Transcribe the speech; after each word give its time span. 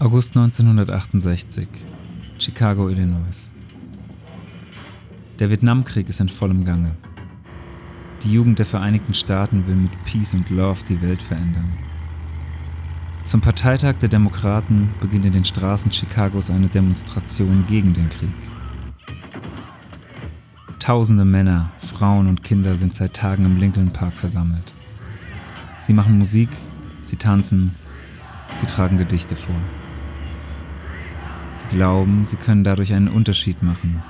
August 0.00 0.36
1968, 0.36 1.66
Chicago, 2.38 2.88
Illinois. 2.88 3.50
Der 5.40 5.50
Vietnamkrieg 5.50 6.08
ist 6.08 6.20
in 6.20 6.28
vollem 6.28 6.64
Gange. 6.64 6.94
Die 8.22 8.30
Jugend 8.30 8.60
der 8.60 8.66
Vereinigten 8.66 9.12
Staaten 9.12 9.66
will 9.66 9.74
mit 9.74 9.90
Peace 10.04 10.34
und 10.34 10.50
Love 10.50 10.84
die 10.88 11.02
Welt 11.02 11.20
verändern. 11.20 11.72
Zum 13.24 13.40
Parteitag 13.40 13.96
der 13.96 14.08
Demokraten 14.08 14.88
beginnt 15.00 15.24
in 15.24 15.32
den 15.32 15.44
Straßen 15.44 15.90
Chicagos 15.90 16.48
eine 16.48 16.68
Demonstration 16.68 17.64
gegen 17.68 17.92
den 17.92 18.08
Krieg. 18.08 18.30
Tausende 20.78 21.24
Männer, 21.24 21.72
Frauen 21.80 22.28
und 22.28 22.44
Kinder 22.44 22.76
sind 22.76 22.94
seit 22.94 23.14
Tagen 23.14 23.44
im 23.44 23.56
Lincoln 23.56 23.92
Park 23.92 24.12
versammelt. 24.12 24.72
Sie 25.82 25.92
machen 25.92 26.20
Musik, 26.20 26.50
sie 27.02 27.16
tanzen, 27.16 27.72
sie 28.60 28.66
tragen 28.66 28.96
Gedichte 28.96 29.34
vor 29.34 29.56
glauben, 31.68 32.26
sie 32.26 32.36
können 32.36 32.64
dadurch 32.64 32.92
einen 32.92 33.08
Unterschied 33.08 33.62
machen. 33.62 34.02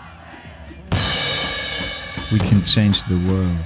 We 2.30 2.38
can 2.38 2.64
change 2.64 2.98
the 3.08 3.16
world. 3.28 3.56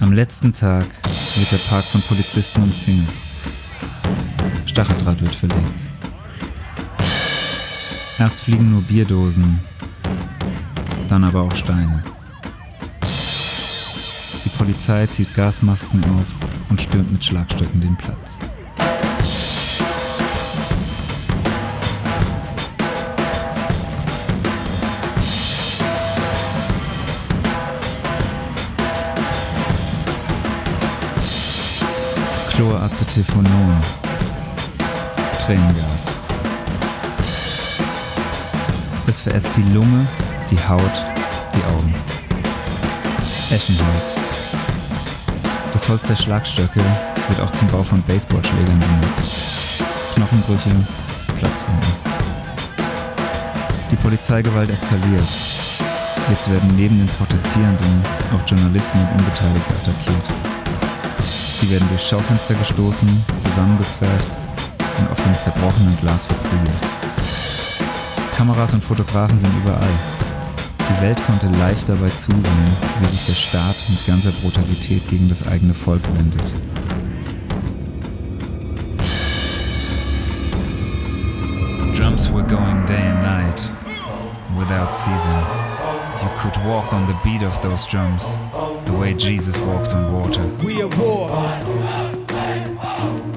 Am 0.00 0.12
letzten 0.12 0.52
Tag 0.52 0.86
wird 1.36 1.52
der 1.52 1.58
Park 1.68 1.84
von 1.84 2.00
Polizisten 2.02 2.62
umzingelt. 2.62 3.08
Stacheldraht 4.66 5.20
wird 5.20 5.34
verlegt. 5.34 5.84
Erst 8.18 8.40
fliegen 8.40 8.70
nur 8.70 8.82
Bierdosen, 8.82 9.60
dann 11.08 11.24
aber 11.24 11.42
auch 11.42 11.54
Steine. 11.54 12.02
Die 14.44 14.50
Polizei 14.56 15.06
zieht 15.06 15.34
Gasmasken 15.34 16.02
auf 16.04 16.26
und 16.70 16.80
stürmt 16.80 17.12
mit 17.12 17.24
Schlagstöcken 17.24 17.80
den 17.80 17.96
Platz. 17.96 18.39
Chloracetyphonon. 33.00 33.80
Tränengas. 35.46 36.04
Es 39.06 39.22
verätzt 39.22 39.56
die 39.56 39.62
Lunge, 39.72 40.06
die 40.50 40.58
Haut, 40.58 41.06
die 41.54 41.64
Augen. 41.64 41.94
Eschenholz. 43.50 44.16
Das 45.72 45.88
Holz 45.88 46.02
der 46.02 46.16
Schlagstöcke 46.16 46.80
wird 47.28 47.40
auch 47.40 47.50
zum 47.52 47.68
Bau 47.68 47.82
von 47.82 48.02
Baseballschlägern 48.02 48.78
benutzt. 48.78 49.34
Knochenbrüche, 50.14 50.70
Platzwunden. 51.38 51.92
Die 53.90 53.96
Polizeigewalt 53.96 54.70
eskaliert. 54.70 55.28
Jetzt 56.28 56.50
werden 56.50 56.70
neben 56.76 56.98
den 56.98 57.08
Protestierenden 57.08 58.04
auch 58.34 58.46
Journalisten 58.48 58.98
und 58.98 59.20
Unbeteiligte 59.20 59.74
attackiert. 59.82 60.39
Sie 61.60 61.70
werden 61.70 61.86
durch 61.90 62.02
Schaufenster 62.02 62.54
gestoßen, 62.54 63.24
zusammengepfercht 63.36 64.30
und 64.98 65.10
auf 65.10 65.22
dem 65.22 65.34
zerbrochenen 65.34 65.96
Glas 66.00 66.24
verprügelt. 66.24 66.72
Kameras 68.34 68.72
und 68.72 68.82
Fotografen 68.82 69.38
sind 69.38 69.52
überall. 69.62 69.92
Die 70.88 71.02
Welt 71.02 71.20
konnte 71.26 71.48
live 71.58 71.84
dabei 71.84 72.08
zusehen, 72.08 72.42
wie 73.00 73.06
sich 73.08 73.26
der 73.26 73.34
Staat 73.34 73.76
mit 73.88 74.06
ganzer 74.06 74.32
Brutalität 74.32 75.06
gegen 75.10 75.28
das 75.28 75.46
eigene 75.46 75.74
Volk 75.74 76.02
wendet. 76.16 76.42
Drums 81.94 82.32
were 82.32 82.42
going 82.42 82.86
day 82.86 82.96
and 82.96 83.22
night, 83.22 83.70
without 84.56 84.90
ceasing. 84.92 85.69
You 86.22 86.28
could 86.38 86.56
walk 86.66 86.92
on 86.92 87.06
the 87.06 87.18
beat 87.24 87.42
of 87.42 87.60
those 87.62 87.84
drums, 87.86 88.24
the 88.86 88.92
way 88.92 89.14
Jesus 89.14 89.56
walked 89.58 89.92
on 89.94 90.12
water. 90.12 90.44
We 90.64 90.82
at 90.82 90.94
war. 90.98 91.28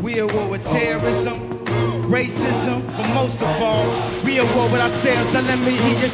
We 0.01 0.19
at 0.19 0.33
war 0.33 0.47
with 0.49 0.63
terrorism, 0.69 1.39
racism, 2.09 2.85
but 2.97 3.07
most 3.13 3.41
of 3.41 3.61
all, 3.61 3.85
we 4.25 4.39
at 4.39 4.55
war 4.55 4.69
with 4.69 4.81
ourselves. 4.81 5.29
So 5.31 5.41
let 5.41 5.59
me 5.59 5.71
hear 5.71 5.99
this. 5.99 6.13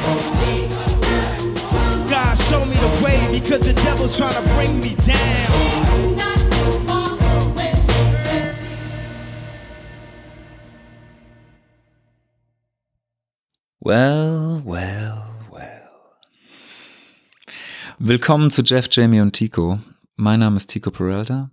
God, 2.10 2.34
show 2.38 2.64
me 2.64 2.76
the 2.76 3.04
way 3.04 3.18
because 3.40 3.60
the 3.60 3.74
devil's 3.74 4.16
trying 4.16 4.34
to 4.34 4.42
bring 4.54 4.80
me 4.80 4.94
down. 5.06 5.50
Well, 13.82 13.96
well, 13.96 14.29
Willkommen 18.02 18.50
zu 18.50 18.62
Jeff, 18.62 18.88
Jamie 18.90 19.20
und 19.20 19.32
Tico. 19.32 19.78
Mein 20.16 20.40
Name 20.40 20.56
ist 20.56 20.68
Tico 20.68 20.90
Peralta. 20.90 21.50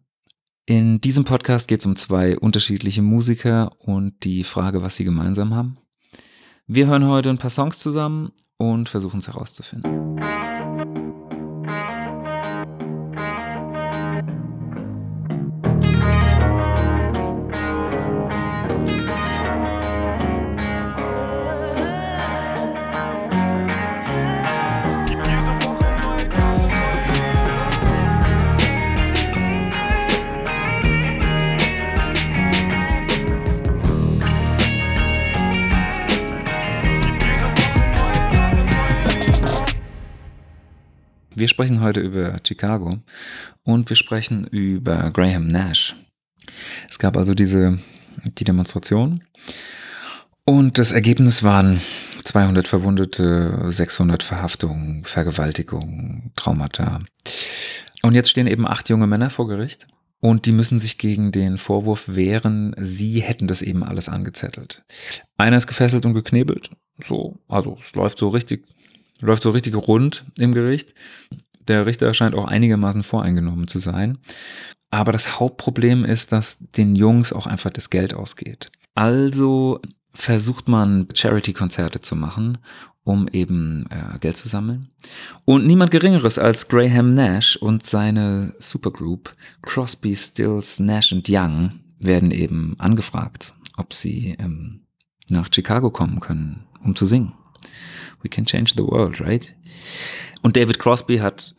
In 0.65 1.01
diesem 1.01 1.25
Podcast 1.25 1.67
geht 1.67 1.81
es 1.81 1.85
um 1.85 1.97
zwei 1.97 2.39
unterschiedliche 2.39 3.01
Musiker 3.01 3.69
und 3.79 4.23
die 4.23 4.45
Frage, 4.45 4.81
was 4.81 4.95
sie 4.95 5.03
gemeinsam 5.03 5.53
haben. 5.53 5.77
Wir 6.65 6.87
hören 6.87 7.05
heute 7.05 7.31
ein 7.31 7.37
paar 7.37 7.49
Songs 7.49 7.79
zusammen 7.79 8.31
und 8.55 8.87
versuchen 8.87 9.19
es 9.19 9.27
herauszufinden. 9.27 10.21
Wir 41.47 41.51
sprechen 41.51 41.79
heute 41.79 42.01
über 42.01 42.35
Chicago 42.45 42.97
und 43.63 43.87
wir 43.87 43.95
sprechen 43.95 44.47
über 44.47 45.11
Graham 45.11 45.47
Nash. 45.47 45.95
Es 46.89 46.99
gab 46.99 47.15
also 47.15 47.33
diese, 47.33 47.79
die 48.37 48.43
Demonstration 48.43 49.23
und 50.43 50.77
das 50.77 50.91
Ergebnis 50.91 51.43
waren 51.43 51.79
200 52.21 52.67
Verwundete, 52.67 53.63
600 53.71 54.23
Verhaftungen, 54.23 55.05
Vergewaltigungen, 55.05 56.33
Traumata. 56.35 56.99
Und 58.01 58.13
jetzt 58.13 58.29
stehen 58.29 58.47
eben 58.47 58.67
acht 58.67 58.89
junge 58.89 59.07
Männer 59.07 59.29
vor 59.29 59.47
Gericht 59.47 59.87
und 60.19 60.47
die 60.47 60.51
müssen 60.51 60.79
sich 60.79 60.97
gegen 60.97 61.31
den 61.31 61.57
Vorwurf 61.57 62.09
wehren, 62.13 62.75
sie 62.77 63.21
hätten 63.21 63.47
das 63.47 63.61
eben 63.61 63.85
alles 63.85 64.09
angezettelt. 64.09 64.83
Einer 65.37 65.55
ist 65.55 65.67
gefesselt 65.67 66.05
und 66.05 66.13
geknebelt. 66.13 66.71
So, 67.05 67.39
also 67.47 67.77
es 67.79 67.95
läuft 67.95 68.19
so 68.19 68.27
richtig 68.27 68.65
Läuft 69.21 69.43
so 69.43 69.49
richtig 69.49 69.75
rund 69.75 70.25
im 70.37 70.53
Gericht. 70.53 70.93
Der 71.67 71.85
Richter 71.85 72.13
scheint 72.13 72.35
auch 72.35 72.47
einigermaßen 72.47 73.03
voreingenommen 73.03 73.67
zu 73.67 73.79
sein. 73.79 74.17
Aber 74.89 75.11
das 75.11 75.39
Hauptproblem 75.39 76.05
ist, 76.05 76.31
dass 76.31 76.59
den 76.59 76.95
Jungs 76.95 77.33
auch 77.33 77.45
einfach 77.45 77.71
das 77.71 77.89
Geld 77.89 78.13
ausgeht. 78.13 78.71
Also 78.95 79.81
versucht 80.13 80.67
man 80.67 81.07
Charity-Konzerte 81.13 82.01
zu 82.01 82.15
machen, 82.15 82.57
um 83.03 83.27
eben 83.29 83.85
äh, 83.89 84.17
Geld 84.19 84.37
zu 84.37 84.47
sammeln. 84.47 84.89
Und 85.45 85.67
niemand 85.67 85.91
Geringeres 85.91 86.39
als 86.39 86.67
Graham 86.67 87.13
Nash 87.13 87.55
und 87.55 87.85
seine 87.85 88.53
Supergroup 88.59 89.33
Crosby, 89.61 90.15
Stills, 90.15 90.79
Nash 90.79 91.13
und 91.13 91.27
Young 91.29 91.79
werden 91.99 92.31
eben 92.31 92.75
angefragt, 92.79 93.53
ob 93.77 93.93
sie 93.93 94.35
ähm, 94.39 94.81
nach 95.29 95.49
Chicago 95.53 95.89
kommen 95.91 96.19
können, 96.19 96.65
um 96.83 96.95
zu 96.95 97.05
singen. 97.05 97.33
We 98.23 98.29
can 98.29 98.45
change 98.45 98.73
the 98.75 98.83
world, 98.83 99.19
right? 99.19 99.55
Und 100.41 100.57
David 100.57 100.79
Crosby 100.79 101.17
hat 101.17 101.55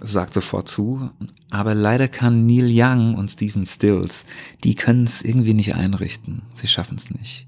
sagt 0.00 0.32
sofort 0.32 0.68
zu, 0.68 1.10
aber 1.50 1.74
leider 1.74 2.08
kann 2.08 2.46
Neil 2.46 2.70
Young 2.70 3.14
und 3.14 3.30
Stephen 3.30 3.66
Stills, 3.66 4.24
die 4.64 4.74
können 4.74 5.04
es 5.04 5.22
irgendwie 5.22 5.54
nicht 5.54 5.74
einrichten. 5.74 6.42
Sie 6.54 6.66
schaffen 6.66 6.96
es 6.96 7.10
nicht. 7.10 7.46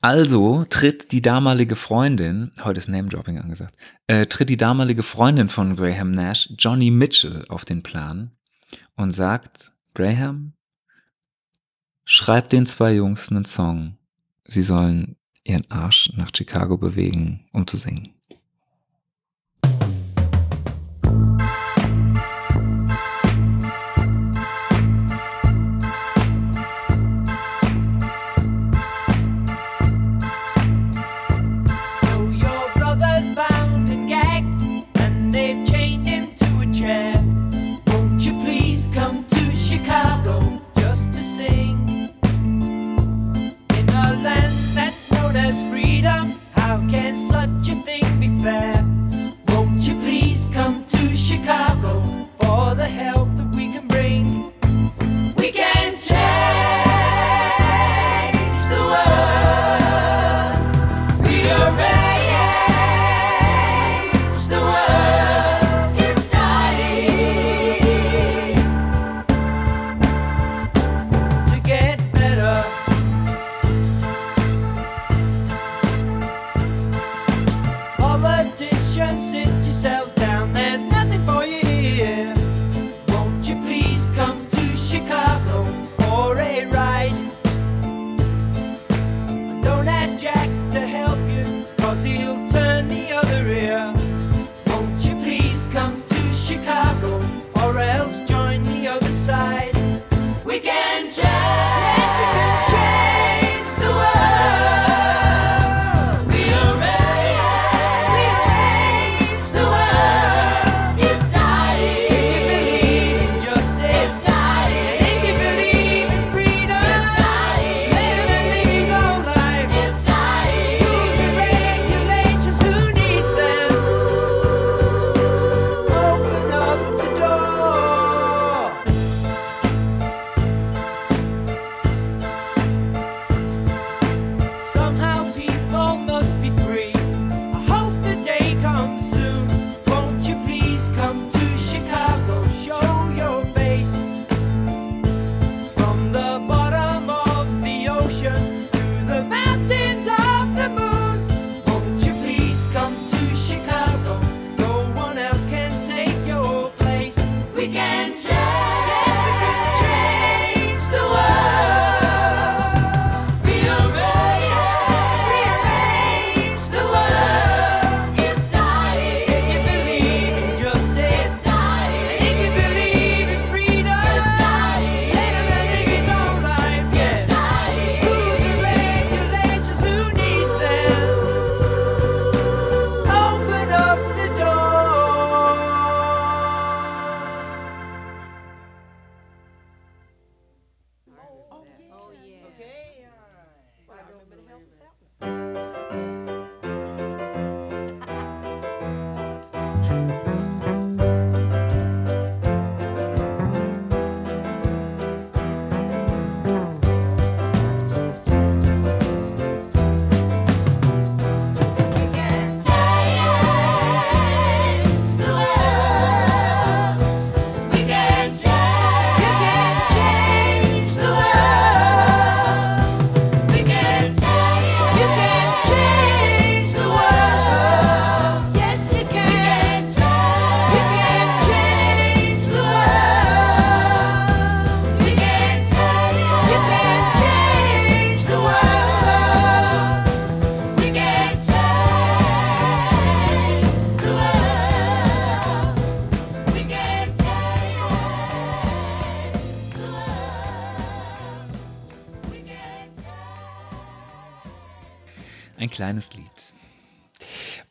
Also 0.00 0.64
tritt 0.70 1.10
die 1.10 1.22
damalige 1.22 1.74
Freundin, 1.74 2.52
heute 2.62 2.78
ist 2.78 2.88
Name-Dropping 2.88 3.38
angesagt, 3.38 3.74
äh, 4.06 4.26
tritt 4.26 4.48
die 4.48 4.56
damalige 4.56 5.02
Freundin 5.02 5.48
von 5.48 5.74
Graham 5.74 6.12
Nash, 6.12 6.48
Johnny 6.56 6.90
Mitchell, 6.90 7.44
auf 7.48 7.64
den 7.64 7.82
Plan 7.82 8.30
und 8.94 9.10
sagt, 9.10 9.72
Graham, 9.94 10.52
schreib 12.04 12.48
den 12.48 12.64
zwei 12.64 12.94
Jungs 12.94 13.30
einen 13.30 13.44
Song. 13.44 13.98
Sie 14.44 14.62
sollen 14.62 15.16
ihren 15.48 15.70
Arsch 15.70 16.12
nach 16.16 16.30
Chicago 16.34 16.76
bewegen, 16.76 17.46
um 17.52 17.66
zu 17.66 17.76
singen. 17.76 18.17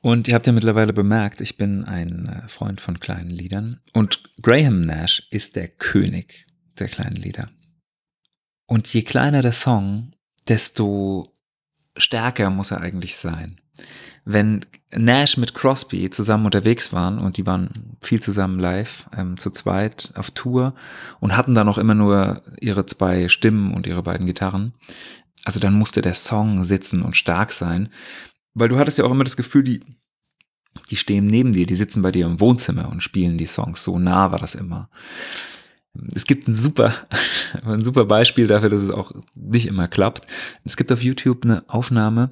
Und 0.07 0.29
ihr 0.29 0.35
habt 0.35 0.47
ja 0.47 0.53
mittlerweile 0.53 0.93
bemerkt, 0.93 1.41
ich 1.41 1.57
bin 1.57 1.83
ein 1.83 2.29
äh, 2.29 2.47
Freund 2.47 2.79
von 2.79 3.01
kleinen 3.01 3.29
Liedern. 3.29 3.81
Und 3.91 4.23
Graham 4.41 4.79
Nash 4.79 5.27
ist 5.31 5.57
der 5.57 5.67
König 5.67 6.45
der 6.79 6.87
kleinen 6.87 7.17
Lieder. 7.17 7.49
Und 8.67 8.87
je 8.93 9.01
kleiner 9.01 9.41
der 9.41 9.51
Song, 9.51 10.13
desto 10.47 11.33
stärker 11.97 12.49
muss 12.51 12.71
er 12.71 12.79
eigentlich 12.79 13.17
sein. 13.17 13.59
Wenn 14.23 14.65
Nash 14.95 15.35
mit 15.35 15.53
Crosby 15.53 16.09
zusammen 16.09 16.45
unterwegs 16.45 16.93
waren 16.93 17.19
und 17.19 17.35
die 17.35 17.45
waren 17.45 17.97
viel 17.99 18.21
zusammen 18.21 18.61
live, 18.61 19.09
ähm, 19.13 19.35
zu 19.35 19.49
zweit 19.49 20.13
auf 20.15 20.31
Tour 20.31 20.73
und 21.19 21.35
hatten 21.35 21.53
dann 21.53 21.67
auch 21.67 21.77
immer 21.77 21.95
nur 21.95 22.41
ihre 22.61 22.85
zwei 22.85 23.27
Stimmen 23.27 23.73
und 23.73 23.85
ihre 23.87 24.03
beiden 24.03 24.25
Gitarren, 24.25 24.73
also 25.43 25.59
dann 25.59 25.73
musste 25.73 26.01
der 26.01 26.13
Song 26.13 26.63
sitzen 26.63 27.01
und 27.01 27.17
stark 27.17 27.51
sein, 27.51 27.89
weil 28.57 28.69
du 28.69 28.77
hattest 28.77 28.97
ja 28.97 29.05
auch 29.05 29.11
immer 29.11 29.23
das 29.23 29.37
Gefühl, 29.37 29.63
die, 29.63 29.79
die 30.89 30.95
stehen 30.95 31.25
neben 31.25 31.53
dir, 31.53 31.65
die 31.65 31.75
sitzen 31.75 32.01
bei 32.01 32.11
dir 32.11 32.25
im 32.25 32.39
Wohnzimmer 32.39 32.89
und 32.89 33.03
spielen 33.03 33.37
die 33.37 33.45
Songs. 33.45 33.83
So 33.83 33.99
nah 33.99 34.31
war 34.31 34.39
das 34.39 34.55
immer. 34.55 34.89
Es 36.13 36.25
gibt 36.25 36.47
ein 36.47 36.53
super, 36.53 36.93
ein 37.63 37.83
super 37.83 38.05
Beispiel 38.05 38.47
dafür, 38.47 38.69
dass 38.69 38.81
es 38.81 38.91
auch 38.91 39.11
nicht 39.35 39.67
immer 39.67 39.87
klappt. 39.87 40.27
Es 40.63 40.75
gibt 40.75 40.91
auf 40.91 41.03
YouTube 41.03 41.43
eine 41.43 41.63
Aufnahme, 41.67 42.31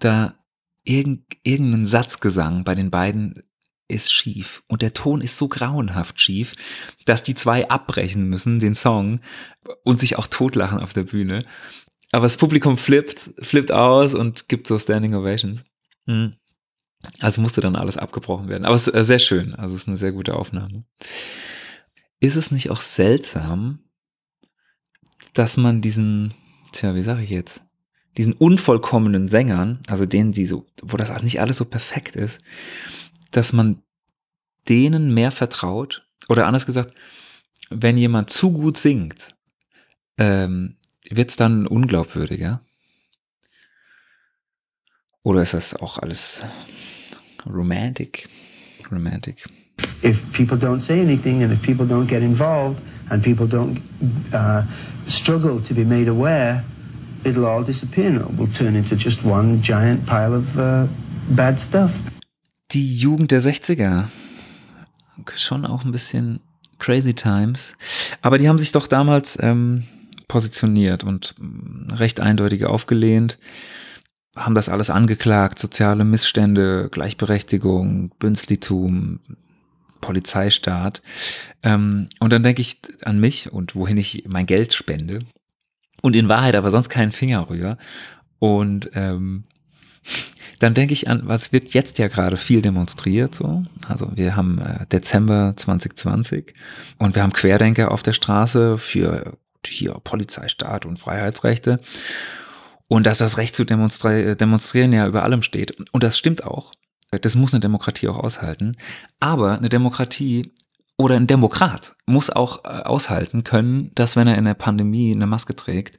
da 0.00 0.34
irgend, 0.82 1.24
irgendein 1.44 1.86
Satzgesang 1.86 2.64
bei 2.64 2.74
den 2.74 2.90
beiden 2.90 3.42
ist 3.86 4.12
schief 4.12 4.62
und 4.66 4.82
der 4.82 4.94
Ton 4.94 5.20
ist 5.20 5.36
so 5.36 5.46
grauenhaft 5.46 6.20
schief, 6.20 6.54
dass 7.04 7.22
die 7.22 7.34
zwei 7.34 7.68
abbrechen 7.68 8.28
müssen, 8.28 8.58
den 8.58 8.74
Song, 8.74 9.20
und 9.82 10.00
sich 10.00 10.16
auch 10.16 10.26
totlachen 10.26 10.80
auf 10.80 10.92
der 10.92 11.02
Bühne. 11.02 11.44
Aber 12.14 12.26
das 12.26 12.36
Publikum 12.36 12.78
flippt, 12.78 13.32
flippt 13.40 13.72
aus 13.72 14.14
und 14.14 14.48
gibt 14.48 14.68
so 14.68 14.78
Standing 14.78 15.14
Ovations. 15.14 15.64
Hm. 16.06 16.36
Also 17.18 17.40
musste 17.40 17.60
dann 17.60 17.74
alles 17.74 17.96
abgebrochen 17.96 18.48
werden. 18.48 18.64
Aber 18.64 18.76
es 18.76 18.86
ist 18.86 19.06
sehr 19.08 19.18
schön. 19.18 19.52
Also 19.56 19.74
es 19.74 19.82
ist 19.82 19.88
eine 19.88 19.96
sehr 19.96 20.12
gute 20.12 20.36
Aufnahme. 20.36 20.84
Ist 22.20 22.36
es 22.36 22.52
nicht 22.52 22.70
auch 22.70 22.80
seltsam, 22.80 23.80
dass 25.32 25.56
man 25.56 25.80
diesen, 25.80 26.34
tja, 26.70 26.94
wie 26.94 27.02
sage 27.02 27.24
ich 27.24 27.30
jetzt, 27.30 27.64
diesen 28.16 28.34
unvollkommenen 28.34 29.26
Sängern, 29.26 29.80
also 29.88 30.06
denen, 30.06 30.30
die 30.30 30.46
so, 30.46 30.66
wo 30.82 30.96
das 30.96 31.20
nicht 31.24 31.40
alles 31.40 31.56
so 31.56 31.64
perfekt 31.64 32.14
ist, 32.14 32.40
dass 33.32 33.52
man 33.52 33.82
denen 34.68 35.12
mehr 35.12 35.32
vertraut? 35.32 36.06
Oder 36.28 36.46
anders 36.46 36.64
gesagt, 36.64 36.94
wenn 37.70 37.96
jemand 37.96 38.30
zu 38.30 38.52
gut 38.52 38.78
singt, 38.78 39.34
ähm, 40.16 40.76
wird 41.10 41.30
es 41.30 41.36
dann 41.36 41.66
unglaubwürdiger? 41.66 42.60
Oder 45.22 45.42
ist 45.42 45.54
das 45.54 45.74
auch 45.74 45.98
alles 45.98 46.42
romantic? 47.46 48.28
Romantic. 48.90 49.44
If 50.02 50.30
people 50.32 50.58
don't 50.58 50.82
say 50.82 51.00
anything 51.00 51.42
and 51.42 51.52
if 51.52 51.62
people 51.62 51.86
don't 51.86 52.06
get 52.06 52.22
involved 52.22 52.80
and 53.10 53.22
people 53.22 53.46
don't 53.46 53.80
uh, 54.32 54.62
struggle 55.06 55.60
to 55.60 55.74
be 55.74 55.84
made 55.84 56.08
aware, 56.08 56.62
it'll 57.24 57.46
all 57.46 57.64
disappear 57.64 58.08
and 58.08 58.20
it 58.20 58.38
will 58.38 58.46
turn 58.46 58.76
into 58.76 58.94
just 58.96 59.24
one 59.24 59.60
giant 59.62 60.04
pile 60.06 60.34
of 60.34 60.58
uh, 60.58 60.86
bad 61.30 61.58
stuff. 61.58 61.98
Die 62.72 62.96
Jugend 62.96 63.30
der 63.30 63.42
60er. 63.42 64.08
Schon 65.36 65.64
auch 65.64 65.84
ein 65.84 65.92
bisschen 65.92 66.40
crazy 66.78 67.14
times. 67.14 67.74
Aber 68.20 68.36
die 68.36 68.48
haben 68.48 68.58
sich 68.58 68.72
doch 68.72 68.86
damals 68.86 69.38
ähm, 69.40 69.84
positioniert 70.28 71.04
und 71.04 71.34
mm, 71.38 71.92
recht 71.94 72.20
eindeutig 72.20 72.64
aufgelehnt, 72.64 73.38
haben 74.36 74.54
das 74.54 74.68
alles 74.68 74.90
angeklagt, 74.90 75.58
soziale 75.58 76.04
Missstände, 76.04 76.88
Gleichberechtigung, 76.90 78.10
Bünzlitum, 78.18 79.20
Polizeistaat. 80.00 81.02
Ähm, 81.62 82.08
und 82.20 82.32
dann 82.32 82.42
denke 82.42 82.60
ich 82.60 82.80
an 83.04 83.20
mich 83.20 83.52
und 83.52 83.74
wohin 83.74 83.96
ich 83.96 84.24
mein 84.26 84.46
Geld 84.46 84.74
spende. 84.74 85.20
Und 86.02 86.14
in 86.14 86.28
Wahrheit 86.28 86.54
aber 86.56 86.70
sonst 86.70 86.88
keinen 86.88 87.12
Finger 87.12 87.48
rühre. 87.48 87.78
Und 88.38 88.90
ähm, 88.94 89.44
dann 90.60 90.74
denke 90.74 90.92
ich 90.92 91.08
an, 91.08 91.22
was 91.24 91.52
wird 91.52 91.72
jetzt 91.72 91.98
ja 91.98 92.08
gerade 92.08 92.36
viel 92.36 92.60
demonstriert 92.60 93.34
so. 93.34 93.64
Also 93.88 94.10
wir 94.14 94.36
haben 94.36 94.58
äh, 94.58 94.86
Dezember 94.86 95.54
2020 95.56 96.54
und 96.98 97.14
wir 97.14 97.22
haben 97.22 97.32
Querdenker 97.32 97.90
auf 97.90 98.02
der 98.02 98.12
Straße 98.12 98.78
für 98.78 99.38
hier 99.66 99.94
Polizeistaat 100.04 100.86
und 100.86 100.98
Freiheitsrechte. 100.98 101.80
Und 102.88 103.06
dass 103.06 103.18
das 103.18 103.38
Recht 103.38 103.56
zu 103.56 103.64
demonstre 103.64 104.36
demonstrieren 104.36 104.92
ja 104.92 105.06
über 105.06 105.22
allem 105.22 105.42
steht. 105.42 105.76
Und 105.92 106.02
das 106.02 106.18
stimmt 106.18 106.44
auch. 106.44 106.72
Das 107.10 107.34
muss 107.34 107.54
eine 107.54 107.60
Demokratie 107.60 108.08
auch 108.08 108.18
aushalten. 108.18 108.76
Aber 109.20 109.56
eine 109.56 109.68
Demokratie 109.68 110.52
oder 110.96 111.16
ein 111.16 111.26
Demokrat 111.26 111.96
muss 112.06 112.30
auch 112.30 112.64
äh, 112.64 112.68
aushalten 112.68 113.44
können, 113.44 113.90
dass 113.94 114.16
wenn 114.16 114.28
er 114.28 114.38
in 114.38 114.44
der 114.44 114.54
Pandemie 114.54 115.12
eine 115.12 115.26
Maske 115.26 115.56
trägt 115.56 115.96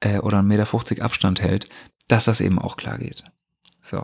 äh, 0.00 0.18
oder 0.18 0.38
1,50 0.38 0.42
Meter 0.44 1.04
Abstand 1.04 1.42
hält, 1.42 1.68
dass 2.08 2.24
das 2.24 2.40
eben 2.40 2.58
auch 2.58 2.76
klar 2.76 2.98
geht. 2.98 3.24
So. 3.82 4.02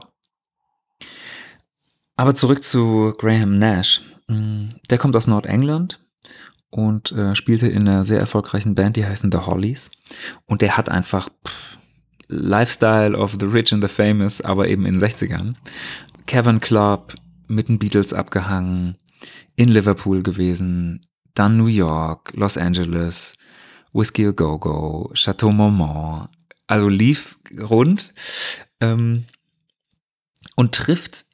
Aber 2.17 2.35
zurück 2.35 2.63
zu 2.63 3.13
Graham 3.17 3.59
Nash. 3.59 4.03
Mm, 4.29 4.71
der 4.91 4.99
kommt 4.99 5.17
aus 5.17 5.27
Nordengland 5.27 6.04
und 6.75 7.13
äh, 7.13 7.37
spielte 7.37 7.69
in 7.69 7.89
einer 7.89 8.03
sehr 8.03 8.19
erfolgreichen 8.19 8.75
Band, 8.75 8.97
die 8.97 9.07
heißen 9.07 9.31
The 9.31 9.39
Hollies. 9.39 9.93
Und 10.45 10.61
der 10.61 10.77
hat 10.77 10.89
einfach 10.89 11.29
pff, 11.47 11.79
Lifestyle 12.27 13.17
of 13.17 13.37
the 13.39 13.47
Rich 13.47 13.73
and 13.73 13.81
the 13.81 13.89
Famous, 13.89 14.41
aber 14.41 14.67
eben 14.67 14.85
in 14.85 14.99
den 14.99 15.09
60ern. 15.09 15.55
Kevin 16.27 16.59
Club 16.59 17.15
mit 17.47 17.69
den 17.69 17.79
Beatles 17.79 18.13
abgehangen, 18.13 18.97
in 19.55 19.69
Liverpool 19.69 20.25
gewesen, 20.25 21.07
dann 21.35 21.57
New 21.57 21.67
York, 21.67 22.33
Los 22.35 22.59
Angeles, 22.59 23.35
Whiskey 23.93 24.27
a 24.27 24.31
Go 24.33 24.59
Go, 24.59 25.13
Chateau 25.15 25.53
Marmont, 25.53 26.29
also 26.67 26.89
lief 26.89 27.39
rund 27.57 28.13
ähm, 28.81 29.27
und 30.57 30.75
trifft 30.75 31.25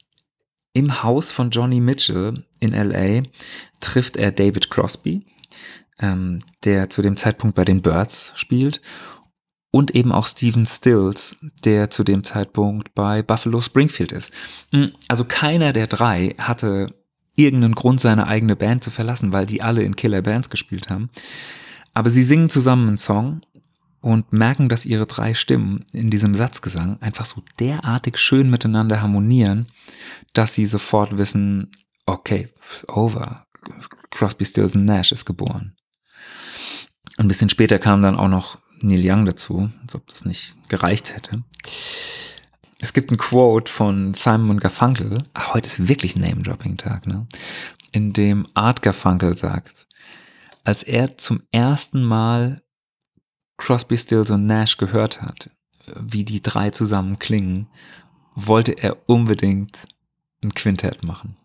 im 0.73 1.03
Haus 1.03 1.31
von 1.31 1.49
Johnny 1.49 1.79
Mitchell 1.79 2.33
in 2.59 2.71
LA, 2.71 3.23
trifft 3.79 4.15
er 4.15 4.31
David 4.31 4.69
Crosby, 4.69 5.25
ähm, 5.99 6.39
der 6.63 6.89
zu 6.89 7.01
dem 7.01 7.17
Zeitpunkt 7.17 7.55
bei 7.55 7.65
den 7.65 7.81
Birds 7.81 8.33
spielt 8.35 8.81
und 9.71 9.95
eben 9.95 10.11
auch 10.11 10.27
Steven 10.27 10.65
Stills, 10.65 11.35
der 11.63 11.89
zu 11.89 12.03
dem 12.03 12.23
Zeitpunkt 12.23 12.93
bei 12.93 13.23
Buffalo 13.23 13.61
Springfield 13.61 14.11
ist. 14.11 14.31
Hm, 14.71 14.91
also 15.07 15.25
keiner 15.25 15.73
der 15.73 15.87
drei 15.87 16.35
hatte 16.37 16.87
irgendeinen 17.35 17.75
Grund, 17.75 18.01
seine 18.01 18.27
eigene 18.27 18.55
Band 18.55 18.83
zu 18.83 18.91
verlassen, 18.91 19.33
weil 19.33 19.45
die 19.45 19.61
alle 19.61 19.83
in 19.83 19.95
Killer 19.95 20.21
Bands 20.21 20.49
gespielt 20.49 20.89
haben. 20.89 21.09
Aber 21.93 22.09
sie 22.09 22.23
singen 22.23 22.49
zusammen 22.49 22.89
einen 22.89 22.97
Song 22.97 23.41
und 24.01 24.33
merken, 24.33 24.67
dass 24.67 24.85
ihre 24.85 25.05
drei 25.05 25.33
Stimmen 25.33 25.85
in 25.93 26.09
diesem 26.09 26.35
Satzgesang 26.35 26.99
einfach 27.01 27.25
so 27.25 27.43
derartig 27.59 28.17
schön 28.17 28.49
miteinander 28.49 29.01
harmonieren, 29.01 29.67
dass 30.33 30.55
sie 30.55 30.65
sofort 30.65 31.17
wissen, 31.17 31.71
okay, 32.05 32.49
over. 32.87 33.45
Crosby, 34.09 34.43
Stills 34.43 34.75
Nash 34.75 35.11
ist 35.11 35.25
geboren. 35.25 35.75
Ein 37.17 37.27
bisschen 37.27 37.49
später 37.49 37.77
kam 37.77 38.01
dann 38.01 38.15
auch 38.15 38.27
noch 38.27 38.57
Neil 38.79 39.01
Young 39.03 39.25
dazu, 39.25 39.69
als 39.83 39.93
ob 39.95 40.07
das 40.07 40.25
nicht 40.25 40.55
gereicht 40.67 41.13
hätte. 41.13 41.43
Es 42.79 42.93
gibt 42.93 43.11
ein 43.11 43.17
Quote 43.17 43.71
von 43.71 44.15
Simon 44.15 44.59
Garfunkel, 44.59 45.19
ach, 45.35 45.53
heute 45.53 45.67
ist 45.67 45.87
wirklich 45.87 46.15
Name-Dropping-Tag, 46.15 47.05
ne? 47.05 47.27
in 47.91 48.13
dem 48.13 48.47
Art 48.55 48.81
Garfunkel 48.81 49.37
sagt, 49.37 49.87
als 50.63 50.81
er 50.81 51.17
zum 51.17 51.43
ersten 51.51 52.03
Mal 52.03 52.63
Crosby, 53.61 53.97
Stills 53.97 54.31
und 54.31 54.45
Nash 54.45 54.77
gehört 54.77 55.21
hat, 55.21 55.49
wie 55.95 56.25
die 56.25 56.41
drei 56.41 56.71
zusammen 56.71 57.19
klingen, 57.19 57.67
wollte 58.35 58.71
er 58.71 58.97
unbedingt 59.07 59.85
ein 60.43 60.53
Quintett 60.53 61.03
machen 61.03 61.37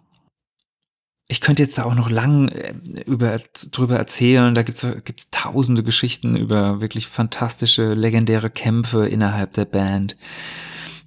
ich 1.28 1.40
könnte 1.40 1.62
jetzt 1.62 1.78
da 1.78 1.84
auch 1.84 1.94
noch 1.94 2.10
lang 2.10 2.48
äh, 2.48 2.74
über, 3.06 3.40
drüber 3.72 3.96
erzählen. 3.96 4.54
Da 4.54 4.62
gibt's 4.62 4.86
gibt's 5.04 5.28
tausende 5.30 5.82
Geschichten 5.82 6.36
über 6.36 6.80
wirklich 6.80 7.08
fantastische, 7.08 7.94
legendäre 7.94 8.50
Kämpfe 8.50 9.06
innerhalb 9.06 9.52
der 9.52 9.64
Band. 9.64 10.16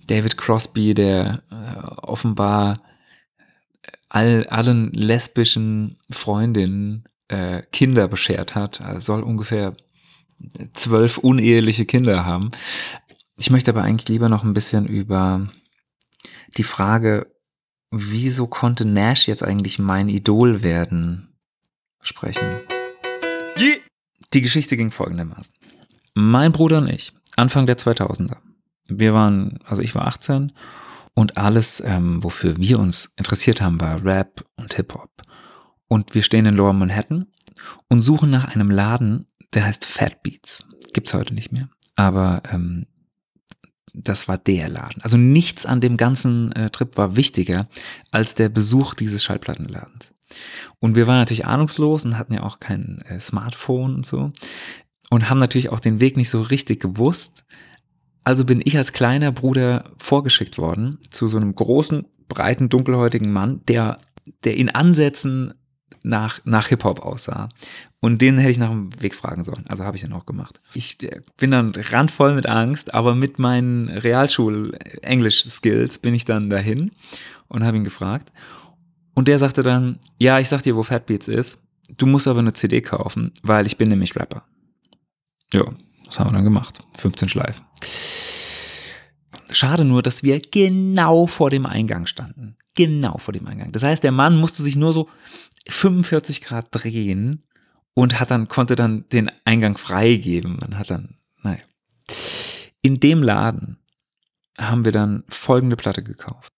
David 0.08 0.38
Crosby, 0.38 0.94
der 0.94 1.44
äh, 1.52 1.86
offenbar 2.02 2.78
all, 4.10 4.46
allen 4.48 4.92
lesbischen 4.92 5.98
Freundinnen 6.10 7.06
äh, 7.28 7.62
Kinder 7.72 8.08
beschert 8.08 8.56
hat. 8.56 8.82
Also 8.82 9.14
soll 9.14 9.24
ungefähr 9.24 9.76
zwölf 10.74 11.18
uneheliche 11.18 11.86
Kinder 11.86 12.26
haben. 12.26 12.52
Ich 13.38 13.50
möchte 13.50 13.72
aber 13.72 13.84
eigentlich 13.84 14.10
lieber 14.10 14.30
noch 14.30 14.44
ein 14.44 14.54
bisschen 14.54 14.86
über 14.86 15.48
die 16.58 16.64
Frage 16.64 17.28
wieso 17.92 18.48
konnte 18.48 18.86
Nash 18.86 19.28
jetzt 19.28 19.44
eigentlich 19.44 19.80
mein 19.80 20.10
Idol 20.10 20.64
werden, 20.64 21.36
sprechen. 22.02 22.60
Die 24.34 24.42
Geschichte 24.42 24.78
ging 24.78 24.92
folgendermaßen. 24.92 25.54
Mein 26.14 26.52
Bruder 26.52 26.80
und 26.80 26.90
ich, 26.90 27.14
Anfang 27.36 27.66
der 27.66 27.78
2000er, 27.78 28.38
Wir 28.88 29.14
waren, 29.14 29.60
also 29.66 29.82
ich 29.82 29.96
war 29.96 30.08
18 30.08 30.52
und 31.16 31.38
alles, 31.38 31.82
ähm, 31.86 32.24
wofür 32.24 32.58
wir 32.58 32.80
uns 32.80 33.12
interessiert 33.16 33.62
haben, 33.62 33.82
war 33.82 34.04
Rap 34.04 34.46
und 34.56 34.76
Hip-Hop. 34.76 35.10
Und 35.88 36.14
wir 36.14 36.22
stehen 36.22 36.46
in 36.46 36.56
Lower 36.56 36.74
Manhattan 36.74 37.26
und 37.88 38.02
suchen 38.02 38.30
nach 38.30 38.54
einem 38.54 38.70
Laden, 38.70 39.26
der 39.54 39.66
heißt 39.66 39.86
Fat 39.86 40.24
Beats. 40.24 40.66
Gibt's 40.94 41.14
heute 41.14 41.34
nicht 41.34 41.52
mehr. 41.52 41.70
Aber 41.96 42.44
ähm, 42.52 42.86
das 43.94 44.28
war 44.28 44.38
der 44.38 44.70
Laden. 44.70 45.02
Also 45.02 45.18
nichts 45.18 45.66
an 45.66 45.82
dem 45.82 45.98
ganzen 45.98 46.52
äh, 46.54 46.70
Trip 46.70 46.96
war 46.98 47.16
wichtiger 47.16 47.68
als 48.12 48.36
der 48.36 48.50
Besuch 48.50 48.94
dieses 48.94 49.24
Schallplattenladens. 49.24 50.14
Und 50.80 50.96
wir 50.96 51.08
waren 51.08 51.18
natürlich 51.18 51.46
ahnungslos 51.46 52.06
und 52.06 52.18
hatten 52.18 52.34
ja 52.34 52.44
auch 52.44 52.60
kein 52.60 53.00
äh, 53.08 53.20
Smartphone 53.20 53.96
und 53.96 54.06
so. 54.06 54.32
Und 55.10 55.30
haben 55.30 55.40
natürlich 55.40 55.70
auch 55.70 55.80
den 55.80 56.00
Weg 56.00 56.18
nicht 56.18 56.30
so 56.30 56.42
richtig 56.42 56.80
gewusst. 56.80 57.46
Also 58.24 58.46
bin 58.46 58.62
ich 58.64 58.78
als 58.78 58.94
kleiner 58.94 59.32
Bruder 59.32 59.92
vorgeschickt 59.98 60.58
worden 60.58 61.00
zu 61.10 61.28
so 61.28 61.38
einem 61.38 61.56
großen, 61.56 62.06
breiten, 62.28 62.70
dunkelhäutigen 62.70 63.32
Mann, 63.32 63.62
der, 63.68 63.98
der 64.44 64.56
in 64.56 64.70
Ansätzen 64.70 65.56
nach, 66.04 66.40
nach 66.46 66.68
Hip-Hop 66.68 67.00
aussah. 67.00 67.50
Und 68.02 68.22
den 68.22 68.38
hätte 68.38 68.52
ich 68.52 68.58
nach 68.58 68.70
dem 68.70 68.90
Weg 69.02 69.14
fragen 69.14 69.44
sollen. 69.44 69.66
Also 69.68 69.84
habe 69.84 69.98
ich 69.98 70.04
dann 70.04 70.14
auch 70.14 70.26
gemacht. 70.26 70.62
Ich 70.74 71.04
äh, 71.04 71.20
bin 71.38 71.52
dann 71.52 71.74
randvoll 71.76 72.34
mit 72.34 72.48
Angst, 72.48 72.94
aber 72.94 73.14
mit 73.14 73.40
meinen 73.40 73.90
Realschul-Englisch-Skills 73.90 76.00
bin 76.00 76.14
ich 76.14 76.24
dann 76.24 76.50
dahin 76.50 76.92
und 77.50 77.66
habe 77.66 77.76
ihn 77.76 77.84
gefragt. 77.84 78.32
Und 79.16 79.28
der 79.28 79.38
sagte 79.38 79.64
dann, 79.64 80.00
ja, 80.18 80.40
ich 80.40 80.48
sag 80.48 80.64
dir, 80.64 80.78
wo 80.78 80.84
Fatbeats 80.84 81.28
ist. 81.28 81.60
Du 81.98 82.06
musst 82.06 82.28
aber 82.28 82.40
eine 82.40 82.54
CD 82.54 82.82
kaufen, 82.82 83.34
weil 83.42 83.68
ich 83.68 83.76
bin 83.76 83.90
nämlich 83.90 84.16
Rapper. 84.16 84.46
Ja, 85.52 85.66
das 86.06 86.20
haben 86.20 86.30
wir 86.30 86.36
dann 86.36 86.46
gemacht. 86.46 86.80
15 87.00 87.28
Schleifen. 87.28 87.66
Schade 89.52 89.84
nur, 89.84 90.04
dass 90.04 90.24
wir 90.24 90.40
genau 90.40 91.28
vor 91.28 91.50
dem 91.50 91.66
Eingang 91.66 92.06
standen. 92.06 92.56
Genau 92.76 93.18
vor 93.18 93.34
dem 93.34 93.48
Eingang. 93.48 93.74
Das 93.74 93.84
heißt, 93.84 94.04
der 94.04 94.12
Mann 94.12 94.38
musste 94.38 94.64
sich 94.64 94.78
nur 94.78 94.94
so 94.94 95.10
45 95.68 96.42
Grad 96.42 96.68
drehen 96.72 97.44
und 97.94 98.20
hat 98.20 98.32
dann, 98.32 98.48
konnte 98.48 98.76
dann 98.76 99.08
den 99.10 99.32
Eingang 99.46 99.78
freigeben. 99.78 100.58
Man 100.60 100.78
hat 100.78 100.92
dann, 100.92 101.18
naja. 101.42 101.60
In 102.82 103.00
dem 103.00 103.22
Laden 103.22 103.78
haben 104.58 104.86
wir 104.86 104.92
dann 104.92 105.24
folgende 105.30 105.76
Platte 105.76 106.04
gekauft. 106.04 106.54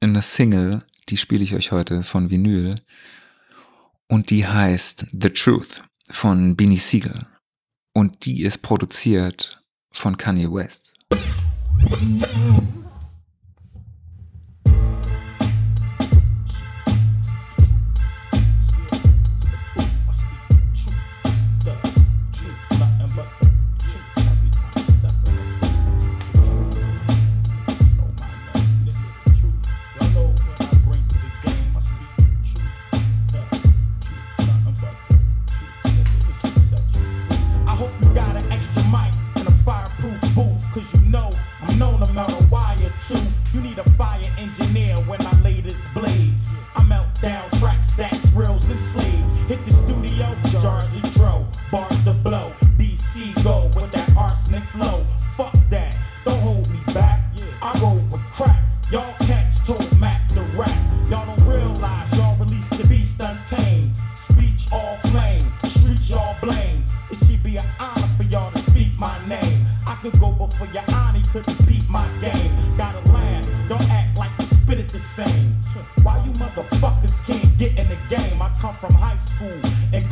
In 0.00 0.12
der 0.12 0.22
Single, 0.22 0.84
die 1.08 1.16
spiele 1.16 1.44
ich 1.44 1.54
euch 1.54 1.72
heute 1.72 2.02
von 2.02 2.30
Vinyl. 2.30 2.74
Und 4.08 4.30
die 4.30 4.46
heißt 4.46 5.06
The 5.10 5.30
Truth 5.30 5.82
von 6.10 6.56
Beanie 6.56 6.76
Siegel. 6.76 7.26
Und 7.92 8.24
die 8.24 8.42
ist 8.42 8.58
produziert 8.58 9.62
von 9.90 10.16
Kanye 10.16 10.52
West. 10.52 10.94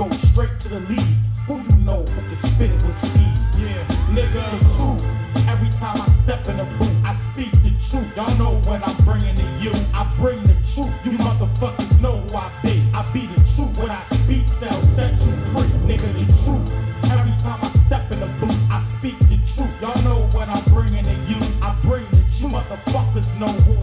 go 0.09 0.17
straight 0.17 0.59
to 0.61 0.69
the 0.69 0.81
lead. 0.81 1.17
Who 1.47 1.61
you 1.61 1.77
know 1.85 2.03
who 2.03 2.21
can 2.29 2.37
spit 2.37 2.71
it 2.71 2.83
with 2.83 2.97
seed? 2.97 3.37
Yeah, 3.59 3.85
nigga, 4.13 4.43
the 4.53 4.59
truth. 4.77 5.49
Every 5.49 5.69
time 5.79 6.01
I 6.01 6.09
step 6.23 6.49
in 6.49 6.57
the 6.57 6.65
booth, 6.79 6.97
I 7.05 7.15
speak 7.15 7.53
the 7.63 7.71
truth. 7.89 8.09
Y'all 8.17 8.35
know 8.39 8.61
what 8.69 8.87
I'm 8.87 8.97
bringing 9.05 9.37
to 9.37 9.47
you. 9.61 9.73
I 9.93 10.11
bring 10.17 10.43
the 10.45 10.57
truth. 10.73 10.93
You 11.05 11.19
motherfuckers 11.19 12.01
know 12.01 12.17
who 12.17 12.37
I 12.37 12.51
be. 12.63 12.83
I 12.95 13.05
be 13.13 13.27
the 13.27 13.41
truth. 13.55 13.77
When 13.77 13.91
I 13.91 14.03
speak 14.05 14.45
shall 14.59 14.83
set 14.97 15.13
you 15.13 15.33
free, 15.53 15.71
nigga. 15.89 16.09
The 16.19 16.25
truth. 16.45 16.67
Every 17.13 17.37
time 17.43 17.61
I 17.63 17.69
step 17.87 18.11
in 18.11 18.21
the 18.21 18.31
booth, 18.41 18.59
I 18.71 18.81
speak 18.81 19.19
the 19.29 19.39
truth. 19.47 19.71
Y'all 19.81 20.03
know 20.03 20.27
what 20.33 20.49
I'm 20.49 20.65
bringing 20.73 21.05
to 21.05 21.15
you. 21.29 21.41
I 21.61 21.77
bring 21.83 22.07
the 22.11 22.25
truth. 22.33 22.53
Motherfuckers 22.53 23.39
know 23.39 23.53
who 23.67 23.74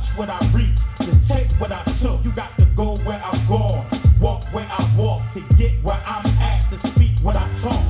Touch 0.00 0.16
what 0.16 0.30
I 0.30 0.38
reach, 0.52 0.78
to 1.00 1.28
take 1.28 1.50
what 1.60 1.72
I 1.72 1.82
took. 2.00 2.24
You 2.24 2.30
got 2.32 2.56
to 2.58 2.64
go 2.76 2.96
where 2.98 3.20
I've 3.22 3.48
gone, 3.48 3.86
walk 4.18 4.44
where 4.44 4.66
I 4.70 4.96
walk, 4.96 5.20
to 5.34 5.40
get 5.56 5.72
where 5.82 6.02
I'm 6.06 6.26
at, 6.38 6.70
to 6.70 6.78
speak 6.88 7.18
what 7.22 7.36
I 7.36 7.46
talk. 7.60 7.89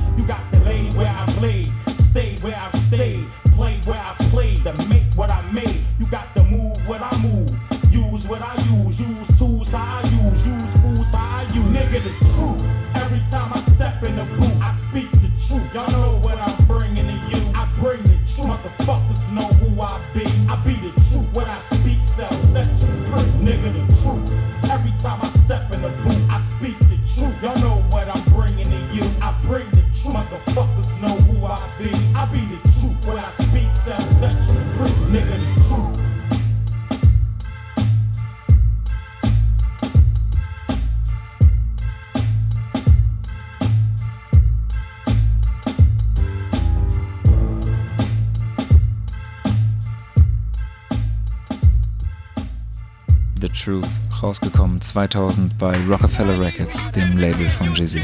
The 53.41 53.49
Truth, 53.49 53.89
rausgekommen 54.21 54.81
2000 54.81 55.57
bei 55.57 55.75
Rockefeller 55.87 56.39
Records, 56.39 56.91
dem 56.91 57.17
Label 57.17 57.49
von 57.49 57.73
Jay-Z. 57.73 57.99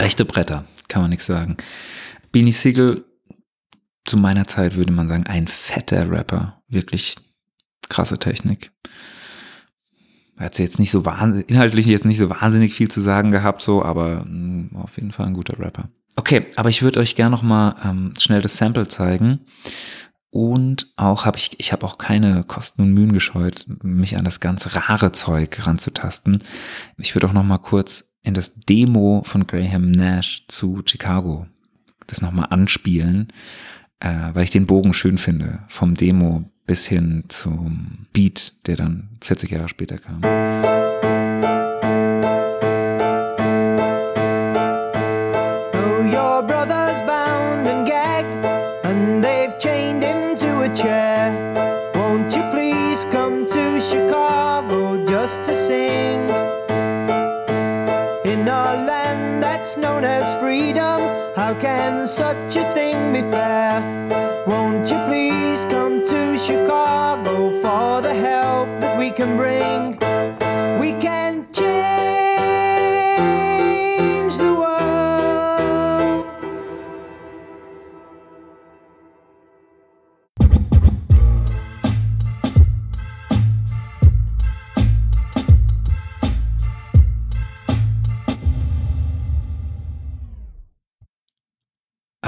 Rechte 0.00 0.24
Bretter, 0.24 0.64
kann 0.88 1.02
man 1.02 1.10
nichts 1.10 1.26
sagen. 1.26 1.56
Beanie 2.32 2.50
Siegel, 2.50 3.04
zu 4.04 4.16
meiner 4.16 4.48
Zeit 4.48 4.74
würde 4.74 4.92
man 4.92 5.06
sagen, 5.06 5.28
ein 5.28 5.46
fetter 5.46 6.10
Rapper. 6.10 6.60
Wirklich 6.66 7.14
krasse 7.88 8.18
Technik. 8.18 8.72
Er 10.36 10.46
hat 10.46 10.58
jetzt 10.58 10.80
nicht 10.80 10.90
so 10.90 11.04
wahnsinnig, 11.04 11.48
inhaltlich 11.48 11.86
jetzt 11.86 12.04
nicht 12.04 12.18
so 12.18 12.28
wahnsinnig 12.28 12.74
viel 12.74 12.90
zu 12.90 13.00
sagen 13.00 13.30
gehabt, 13.30 13.62
so, 13.62 13.84
aber 13.84 14.24
mh, 14.24 14.72
mm, 14.72 14.76
auf 14.78 14.96
jeden 14.96 15.12
Fall 15.12 15.26
ein 15.26 15.34
guter 15.34 15.60
Rapper. 15.60 15.90
Okay, 16.16 16.46
aber 16.56 16.70
ich 16.70 16.82
würde 16.82 16.98
euch 16.98 17.14
gerne 17.14 17.30
noch 17.30 17.44
mal 17.44 17.76
ähm, 17.84 18.14
schnell 18.18 18.42
das 18.42 18.56
Sample 18.56 18.88
zeigen. 18.88 19.46
Und 20.36 20.92
auch 20.96 21.24
habe 21.24 21.38
ich, 21.38 21.52
ich 21.56 21.72
habe 21.72 21.86
auch 21.86 21.96
keine 21.96 22.44
Kosten 22.44 22.82
und 22.82 22.92
Mühen 22.92 23.14
gescheut, 23.14 23.64
mich 23.82 24.18
an 24.18 24.26
das 24.26 24.38
ganz 24.40 24.76
rare 24.76 25.12
Zeug 25.12 25.66
ranzutasten. 25.66 26.44
Ich 26.98 27.14
würde 27.14 27.26
auch 27.26 27.32
noch 27.32 27.42
mal 27.42 27.56
kurz 27.56 28.04
in 28.22 28.34
das 28.34 28.54
Demo 28.54 29.22
von 29.24 29.46
Graham 29.46 29.92
Nash 29.92 30.44
zu 30.48 30.82
Chicago 30.84 31.46
das 32.06 32.20
noch 32.20 32.32
mal 32.32 32.44
anspielen, 32.44 33.32
äh, 34.00 34.28
weil 34.34 34.44
ich 34.44 34.50
den 34.50 34.66
Bogen 34.66 34.92
schön 34.92 35.16
finde 35.16 35.60
vom 35.68 35.94
Demo 35.94 36.44
bis 36.66 36.84
hin 36.84 37.24
zum 37.28 38.06
Beat, 38.12 38.66
der 38.66 38.76
dann 38.76 39.16
40 39.24 39.50
Jahre 39.50 39.70
später 39.70 39.96
kam. 39.96 40.20
Such 62.06 62.56
a 62.56 62.72
thing 62.72 63.12
be 63.12 63.20
fair? 63.20 63.82
Won't 64.46 64.88
you 64.90 64.98
please 65.06 65.66
come 65.66 66.06
to 66.06 66.38
Chicago 66.38 67.50
for 67.60 68.00
the 68.00 68.14
help 68.14 68.68
that 68.80 68.96
we 68.98 69.10
can 69.10 69.36
bring? 69.36 69.95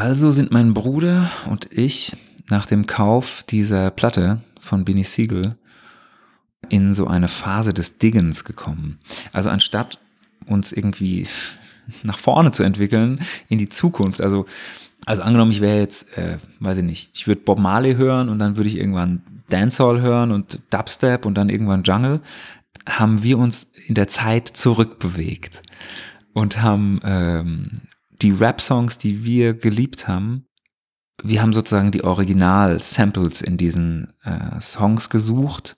Also 0.08 0.30
sind 0.30 0.52
mein 0.52 0.72
Bruder 0.72 1.30
und 1.50 1.70
ich 1.70 2.16
nach 2.48 2.64
dem 2.64 2.86
Kauf 2.86 3.44
dieser 3.46 3.90
Platte 3.90 4.40
von 4.58 4.86
Benny 4.86 5.02
Siegel 5.02 5.58
in 6.70 6.94
so 6.94 7.06
eine 7.06 7.28
Phase 7.28 7.74
des 7.74 7.98
Diggens 7.98 8.44
gekommen. 8.44 9.00
Also 9.34 9.50
anstatt 9.50 9.98
uns 10.46 10.72
irgendwie 10.72 11.26
nach 12.04 12.16
vorne 12.16 12.52
zu 12.52 12.62
entwickeln, 12.62 13.20
in 13.50 13.58
die 13.58 13.68
Zukunft. 13.68 14.22
Also, 14.22 14.46
also 15.04 15.20
angenommen, 15.20 15.52
ich 15.52 15.60
wäre 15.60 15.78
jetzt, 15.78 16.10
äh, 16.16 16.38
weiß 16.60 16.78
ich 16.78 16.84
nicht, 16.84 17.10
ich 17.12 17.26
würde 17.26 17.42
Bob 17.42 17.58
Marley 17.58 17.96
hören 17.96 18.30
und 18.30 18.38
dann 18.38 18.56
würde 18.56 18.70
ich 18.70 18.78
irgendwann 18.78 19.20
Dancehall 19.50 20.00
hören 20.00 20.30
und 20.30 20.58
Dubstep 20.70 21.26
und 21.26 21.34
dann 21.34 21.50
irgendwann 21.50 21.82
Jungle, 21.82 22.22
haben 22.88 23.22
wir 23.22 23.36
uns 23.36 23.66
in 23.86 23.94
der 23.94 24.08
Zeit 24.08 24.48
zurückbewegt 24.48 25.60
und 26.32 26.62
haben 26.62 26.98
ähm, 27.04 27.72
die 28.22 28.30
Rap-Songs, 28.30 28.98
die 28.98 29.24
wir 29.24 29.54
geliebt 29.54 30.08
haben, 30.08 30.46
wir 31.22 31.42
haben 31.42 31.52
sozusagen 31.52 31.90
die 31.90 32.04
Original-Samples 32.04 33.42
in 33.42 33.56
diesen 33.56 34.12
äh, 34.22 34.60
Songs 34.60 35.10
gesucht 35.10 35.76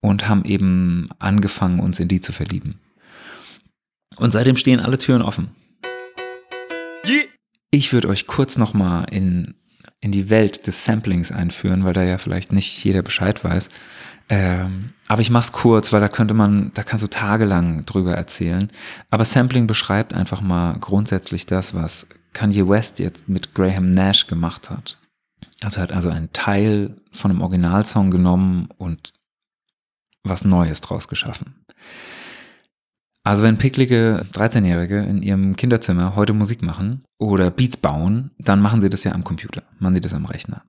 und 0.00 0.28
haben 0.28 0.44
eben 0.44 1.08
angefangen, 1.18 1.80
uns 1.80 2.00
in 2.00 2.08
die 2.08 2.20
zu 2.20 2.32
verlieben. 2.32 2.80
Und 4.16 4.32
seitdem 4.32 4.56
stehen 4.56 4.80
alle 4.80 4.98
Türen 4.98 5.22
offen. 5.22 5.50
Ich 7.70 7.92
würde 7.92 8.08
euch 8.08 8.26
kurz 8.26 8.56
nochmal 8.56 9.06
in, 9.10 9.54
in 10.04 10.12
die 10.12 10.28
Welt 10.28 10.66
des 10.66 10.84
Samplings 10.84 11.32
einführen, 11.32 11.82
weil 11.82 11.94
da 11.94 12.02
ja 12.02 12.18
vielleicht 12.18 12.52
nicht 12.52 12.84
jeder 12.84 13.00
Bescheid 13.00 13.42
weiß. 13.42 13.70
Ähm, 14.28 14.90
aber 15.08 15.22
ich 15.22 15.30
mach's 15.30 15.52
kurz, 15.52 15.94
weil 15.94 16.00
da 16.02 16.10
könnte 16.10 16.34
man, 16.34 16.72
da 16.74 16.82
kannst 16.82 17.02
du 17.02 17.08
tagelang 17.08 17.86
drüber 17.86 18.12
erzählen. 18.14 18.70
Aber 19.08 19.24
Sampling 19.24 19.66
beschreibt 19.66 20.12
einfach 20.12 20.42
mal 20.42 20.76
grundsätzlich 20.78 21.46
das, 21.46 21.72
was 21.72 22.06
Kanye 22.34 22.68
West 22.68 22.98
jetzt 22.98 23.30
mit 23.30 23.54
Graham 23.54 23.92
Nash 23.92 24.26
gemacht 24.26 24.68
hat. 24.68 24.98
Also 25.62 25.78
er 25.78 25.84
hat 25.84 25.92
also 25.92 26.10
einen 26.10 26.30
Teil 26.34 26.96
von 27.10 27.30
einem 27.30 27.40
Originalsong 27.40 28.10
genommen 28.10 28.68
und 28.76 29.14
was 30.22 30.44
Neues 30.44 30.82
draus 30.82 31.08
geschaffen. 31.08 31.64
Also 33.24 33.42
wenn 33.42 33.56
picklige 33.56 34.26
13-Jährige 34.34 34.98
in 34.98 35.22
ihrem 35.22 35.56
Kinderzimmer 35.56 36.14
heute 36.14 36.34
Musik 36.34 36.62
machen 36.62 37.04
oder 37.18 37.50
Beats 37.50 37.78
bauen, 37.78 38.30
dann 38.38 38.60
machen 38.60 38.82
sie 38.82 38.90
das 38.90 39.02
ja 39.02 39.12
am 39.12 39.24
Computer, 39.24 39.62
machen 39.78 39.94
sie 39.94 40.02
das 40.02 40.12
am 40.12 40.26
Rechner. 40.26 40.62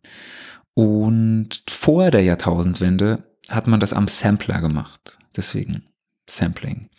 Und 0.74 1.64
vor 1.70 2.12
der 2.12 2.24
Jahrtausendwende 2.24 3.24
hat 3.50 3.68
man 3.68 3.82
das 3.82 3.92
am 3.92 4.08
Sampler 4.08 4.62
gemacht. 4.62 5.20
Deswegen 5.36 5.84
Sampling. 6.30 6.90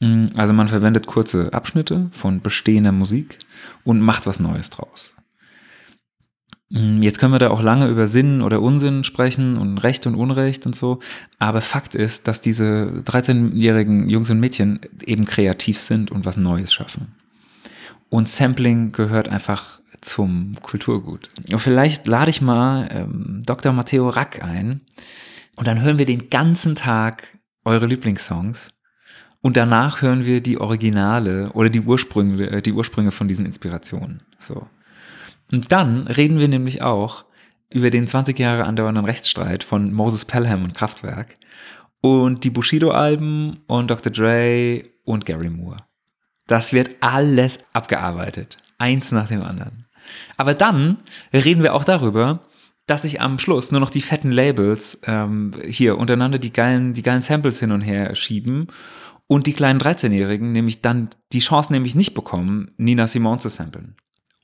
Mm, 0.00 0.26
also 0.34 0.52
man 0.52 0.68
verwendet 0.68 1.06
kurze 1.06 1.52
Abschnitte 1.52 2.08
von 2.12 2.40
bestehender 2.40 2.92
Musik 2.92 3.38
und 3.84 4.00
macht 4.00 4.26
was 4.26 4.40
Neues 4.40 4.70
draus. 4.70 5.14
Mm, 6.70 7.02
jetzt 7.02 7.18
können 7.18 7.32
wir 7.32 7.38
da 7.38 7.50
auch 7.50 7.62
lange 7.62 7.86
über 7.88 8.06
Sinn 8.06 8.42
oder 8.42 8.60
Unsinn 8.60 9.04
sprechen 9.04 9.56
und 9.56 9.78
Recht 9.78 10.06
und 10.06 10.14
Unrecht 10.14 10.66
und 10.66 10.74
so. 10.74 10.98
Aber 11.38 11.60
Fakt 11.60 11.94
ist, 11.94 12.28
dass 12.28 12.40
diese 12.40 13.02
13-jährigen 13.04 14.08
Jungs 14.08 14.30
und 14.30 14.40
Mädchen 14.40 14.80
eben 15.04 15.24
kreativ 15.24 15.80
sind 15.80 16.10
und 16.10 16.24
was 16.24 16.36
Neues 16.36 16.72
schaffen. 16.72 17.14
Und 18.10 18.28
Sampling 18.28 18.92
gehört 18.92 19.28
einfach 19.28 19.80
zum 20.00 20.52
Kulturgut. 20.62 21.30
Und 21.52 21.58
vielleicht 21.58 22.06
lade 22.06 22.30
ich 22.30 22.40
mal 22.40 22.88
ähm, 22.90 23.42
Dr. 23.44 23.72
Matteo 23.72 24.08
Rack 24.08 24.42
ein, 24.42 24.82
und 25.58 25.66
dann 25.66 25.82
hören 25.82 25.98
wir 25.98 26.06
den 26.06 26.30
ganzen 26.30 26.76
Tag 26.76 27.36
eure 27.64 27.86
Lieblingssongs. 27.86 28.70
Und 29.40 29.56
danach 29.56 30.02
hören 30.02 30.24
wir 30.24 30.40
die 30.40 30.58
Originale 30.58 31.50
oder 31.52 31.68
die 31.68 31.80
Ursprünge, 31.80 32.48
äh, 32.48 32.62
die 32.62 32.72
Ursprünge 32.72 33.10
von 33.10 33.26
diesen 33.26 33.44
Inspirationen. 33.44 34.22
So. 34.38 34.68
Und 35.50 35.72
dann 35.72 36.06
reden 36.06 36.38
wir 36.38 36.48
nämlich 36.48 36.82
auch 36.82 37.24
über 37.70 37.90
den 37.90 38.06
20 38.06 38.38
Jahre 38.38 38.64
andauernden 38.64 39.04
Rechtsstreit 39.04 39.64
von 39.64 39.92
Moses 39.92 40.24
Pelham 40.24 40.64
und 40.64 40.74
Kraftwerk 40.74 41.36
und 42.00 42.44
die 42.44 42.50
Bushido-Alben 42.50 43.58
und 43.66 43.90
Dr. 43.90 44.12
Dre 44.12 44.84
und 45.04 45.26
Gary 45.26 45.50
Moore. 45.50 45.78
Das 46.46 46.72
wird 46.72 46.96
alles 47.00 47.58
abgearbeitet. 47.72 48.58
Eins 48.78 49.12
nach 49.12 49.28
dem 49.28 49.42
anderen. 49.42 49.86
Aber 50.36 50.54
dann 50.54 50.98
reden 51.32 51.62
wir 51.62 51.74
auch 51.74 51.84
darüber, 51.84 52.40
dass 52.86 53.02
sich 53.02 53.20
am 53.20 53.38
Schluss 53.38 53.70
nur 53.70 53.80
noch 53.80 53.90
die 53.90 54.00
fetten 54.00 54.32
Labels 54.32 54.98
ähm, 55.04 55.52
hier 55.68 55.98
untereinander 55.98 56.38
die 56.38 56.52
geilen, 56.52 56.94
die 56.94 57.02
geilen 57.02 57.20
Samples 57.20 57.60
hin 57.60 57.70
und 57.70 57.82
her 57.82 58.14
schieben 58.14 58.68
und 59.26 59.46
die 59.46 59.52
kleinen 59.52 59.78
13-Jährigen 59.78 60.52
nämlich 60.52 60.80
dann 60.80 61.10
die 61.32 61.40
Chance 61.40 61.70
nämlich 61.70 61.94
nicht 61.94 62.14
bekommen, 62.14 62.70
Nina 62.78 63.06
Simone 63.06 63.38
zu 63.38 63.50
samplen. 63.50 63.96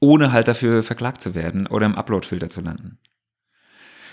Ohne 0.04 0.32
halt 0.32 0.48
dafür 0.48 0.82
verklagt 0.82 1.20
zu 1.20 1.34
werden 1.34 1.66
oder 1.66 1.86
im 1.86 1.94
Upload-Filter 1.94 2.50
zu 2.50 2.60
landen. 2.60 2.98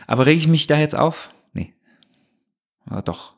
Aber 0.07 0.25
rege 0.25 0.39
ich 0.39 0.47
mich 0.47 0.67
da 0.67 0.77
jetzt 0.77 0.95
auf? 0.95 1.29
Nee. 1.53 1.73
Aber 2.85 3.01
doch. 3.01 3.33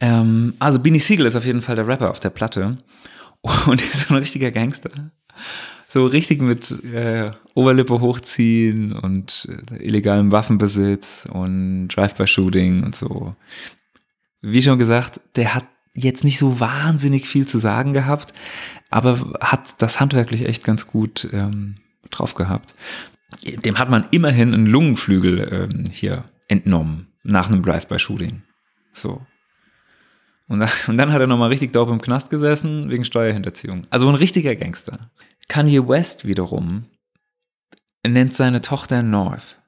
Ähm, 0.00 0.54
also 0.58 0.80
Beanie 0.80 0.98
Siegel 0.98 1.26
ist 1.26 1.36
auf 1.36 1.44
jeden 1.44 1.62
Fall 1.62 1.76
der 1.76 1.86
Rapper 1.86 2.10
auf 2.10 2.20
der 2.20 2.30
Platte. 2.30 2.78
Und 3.66 3.82
er 3.82 3.92
ist 3.92 4.08
so 4.08 4.14
ein 4.14 4.20
richtiger 4.20 4.50
Gangster 4.50 5.10
so 5.88 6.04
richtig 6.04 6.42
mit 6.42 6.70
äh, 6.84 7.30
Oberlippe 7.54 8.00
hochziehen 8.00 8.92
und 8.92 9.48
äh, 9.50 9.82
illegalem 9.82 10.30
Waffenbesitz 10.30 11.26
und 11.32 11.88
Drive-by-Shooting 11.88 12.84
und 12.84 12.94
so. 12.94 13.34
Wie 14.42 14.62
schon 14.62 14.78
gesagt, 14.78 15.20
der 15.34 15.54
hat 15.54 15.64
jetzt 15.98 16.24
nicht 16.24 16.38
so 16.38 16.60
wahnsinnig 16.60 17.28
viel 17.28 17.46
zu 17.46 17.58
sagen 17.58 17.92
gehabt, 17.92 18.32
aber 18.90 19.34
hat 19.40 19.80
das 19.82 20.00
handwerklich 20.00 20.46
echt 20.46 20.64
ganz 20.64 20.86
gut 20.86 21.28
ähm, 21.32 21.76
drauf 22.10 22.34
gehabt. 22.34 22.74
Dem 23.44 23.78
hat 23.78 23.90
man 23.90 24.08
immerhin 24.10 24.54
einen 24.54 24.66
Lungenflügel 24.66 25.68
ähm, 25.70 25.86
hier 25.90 26.24
entnommen 26.48 27.08
nach 27.22 27.48
einem 27.48 27.62
Drive-by-Shooting. 27.62 28.42
So. 28.92 29.26
Und 30.48 30.60
dann, 30.60 30.70
und 30.86 30.96
dann 30.96 31.12
hat 31.12 31.20
er 31.20 31.26
nochmal 31.26 31.50
richtig 31.50 31.72
dope 31.72 31.92
im 31.92 32.00
Knast 32.00 32.30
gesessen 32.30 32.88
wegen 32.88 33.04
Steuerhinterziehung. 33.04 33.86
Also 33.90 34.08
ein 34.08 34.14
richtiger 34.14 34.56
Gangster. 34.56 35.10
Kanye 35.48 35.86
West 35.86 36.26
wiederum 36.26 36.86
nennt 38.06 38.32
seine 38.32 38.60
Tochter 38.62 39.02
North. 39.02 39.58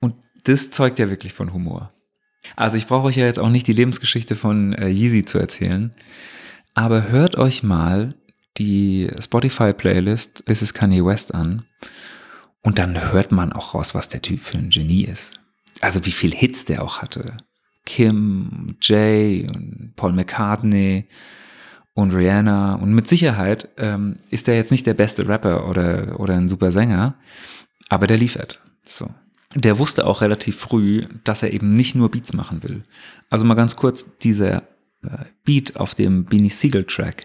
Und 0.00 0.16
das 0.44 0.70
zeugt 0.70 0.98
ja 0.98 1.10
wirklich 1.10 1.32
von 1.32 1.52
Humor. 1.52 1.92
Also 2.54 2.76
ich 2.76 2.86
brauche 2.86 3.06
euch 3.06 3.16
ja 3.16 3.26
jetzt 3.26 3.38
auch 3.38 3.48
nicht 3.48 3.66
die 3.66 3.72
Lebensgeschichte 3.72 4.36
von 4.36 4.72
äh, 4.74 4.88
Yeezy 4.88 5.24
zu 5.24 5.38
erzählen, 5.38 5.94
aber 6.74 7.08
hört 7.08 7.36
euch 7.36 7.62
mal 7.62 8.14
die 8.58 9.08
Spotify-Playlist 9.18 10.44
This 10.46 10.62
is 10.62 10.74
Kanye 10.74 11.04
West 11.04 11.34
an 11.34 11.64
und 12.62 12.78
dann 12.78 13.12
hört 13.12 13.32
man 13.32 13.52
auch 13.52 13.74
raus, 13.74 13.94
was 13.94 14.08
der 14.08 14.22
Typ 14.22 14.40
für 14.40 14.58
ein 14.58 14.70
Genie 14.70 15.04
ist. 15.04 15.32
Also 15.80 16.04
wie 16.06 16.10
viel 16.10 16.34
Hits 16.34 16.64
der 16.64 16.82
auch 16.82 17.02
hatte. 17.02 17.36
Kim, 17.84 18.76
Jay 18.82 19.46
und 19.48 19.92
Paul 19.96 20.12
McCartney 20.12 21.08
und 21.94 22.12
Rihanna. 22.12 22.74
Und 22.74 22.92
mit 22.92 23.08
Sicherheit 23.08 23.68
ähm, 23.78 24.16
ist 24.30 24.48
der 24.48 24.56
jetzt 24.56 24.70
nicht 24.70 24.86
der 24.86 24.94
beste 24.94 25.28
Rapper 25.28 25.68
oder, 25.68 26.20
oder 26.20 26.34
ein 26.34 26.48
super 26.48 26.72
Sänger, 26.72 27.14
aber 27.88 28.06
der 28.06 28.18
liefert. 28.18 28.60
So. 28.82 29.08
Der 29.56 29.78
wusste 29.78 30.06
auch 30.06 30.20
relativ 30.20 30.56
früh, 30.56 31.06
dass 31.24 31.42
er 31.42 31.52
eben 31.52 31.74
nicht 31.74 31.94
nur 31.94 32.10
Beats 32.10 32.34
machen 32.34 32.62
will. 32.62 32.84
Also 33.30 33.46
mal 33.46 33.54
ganz 33.54 33.74
kurz, 33.74 34.18
dieser 34.18 34.58
äh, 35.02 35.24
Beat 35.44 35.76
auf 35.76 35.94
dem 35.94 36.26
Beanie 36.26 36.50
Siegel 36.50 36.84
Track 36.84 37.24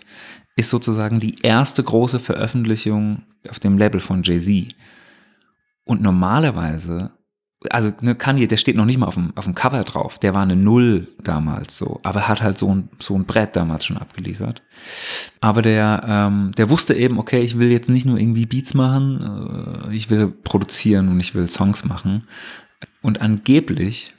ist 0.56 0.70
sozusagen 0.70 1.20
die 1.20 1.36
erste 1.42 1.84
große 1.84 2.20
Veröffentlichung 2.20 3.24
auf 3.50 3.60
dem 3.60 3.78
Label 3.78 4.00
von 4.00 4.24
Jay-Z. 4.24 4.74
Und 5.84 6.02
normalerweise 6.02 7.12
also 7.70 7.94
ne, 8.02 8.16
Kanye, 8.16 8.48
der 8.48 8.58
steht 8.58 8.76
noch 8.76 8.86
nicht 8.86 8.98
mal 8.98 9.06
auf 9.06 9.14
dem, 9.14 9.34
auf 9.36 9.46
dem 9.46 9.54
Cover 9.54 9.84
drauf. 9.84 10.18
Der 10.18 10.34
war 10.34 10.42
eine 10.42 10.56
Null 10.56 11.08
damals 11.24 11.78
so, 11.78 12.00
aber 12.04 12.28
hat 12.28 12.42
halt 12.42 12.58
so 12.58 12.74
ein, 12.74 12.90
so 13.00 13.16
ein 13.16 13.26
Brett 13.26 13.56
damals 13.56 13.86
schon 13.86 13.98
abgeliefert. 13.98 14.64
Aber 15.42 15.62
der, 15.62 16.04
ähm, 16.08 16.52
der 16.58 16.70
wusste 16.70 16.96
eben, 16.96 17.20
okay, 17.20 17.42
ich 17.42 17.60
will 17.60 17.72
jetzt 17.72 17.90
nicht 17.90 18.06
nur 18.06 18.18
irgendwie 18.18 18.48
Beats 18.48 18.74
machen, 18.74 19.86
äh, 19.90 19.96
ich 19.96 20.10
will 20.10 20.28
produzieren 20.28 21.10
und 21.10 21.20
ich 21.20 21.36
will 21.36 21.48
Songs 21.48 21.86
machen. 21.86 22.28
Und 23.02 23.22
angeblich, 23.22 24.14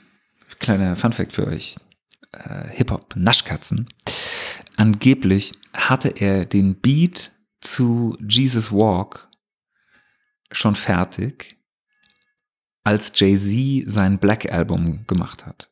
kleiner 0.59 0.95
Funfact 0.95 1.33
für 1.33 1.47
euch, 1.47 1.75
äh, 2.31 2.69
Hip-Hop, 2.71 3.15
Naschkatzen, 3.17 3.87
angeblich 4.77 5.51
hatte 5.73 6.09
er 6.09 6.45
den 6.45 6.75
Beat 6.75 7.31
zu 7.59 8.17
Jesus 8.25 8.71
Walk 8.71 9.27
schon 10.51 10.75
fertig 10.75 11.57
als 12.83 13.13
Jay-Z 13.15 13.91
sein 13.91 14.17
Black 14.17 14.51
Album 14.51 15.05
gemacht 15.07 15.45
hat. 15.45 15.69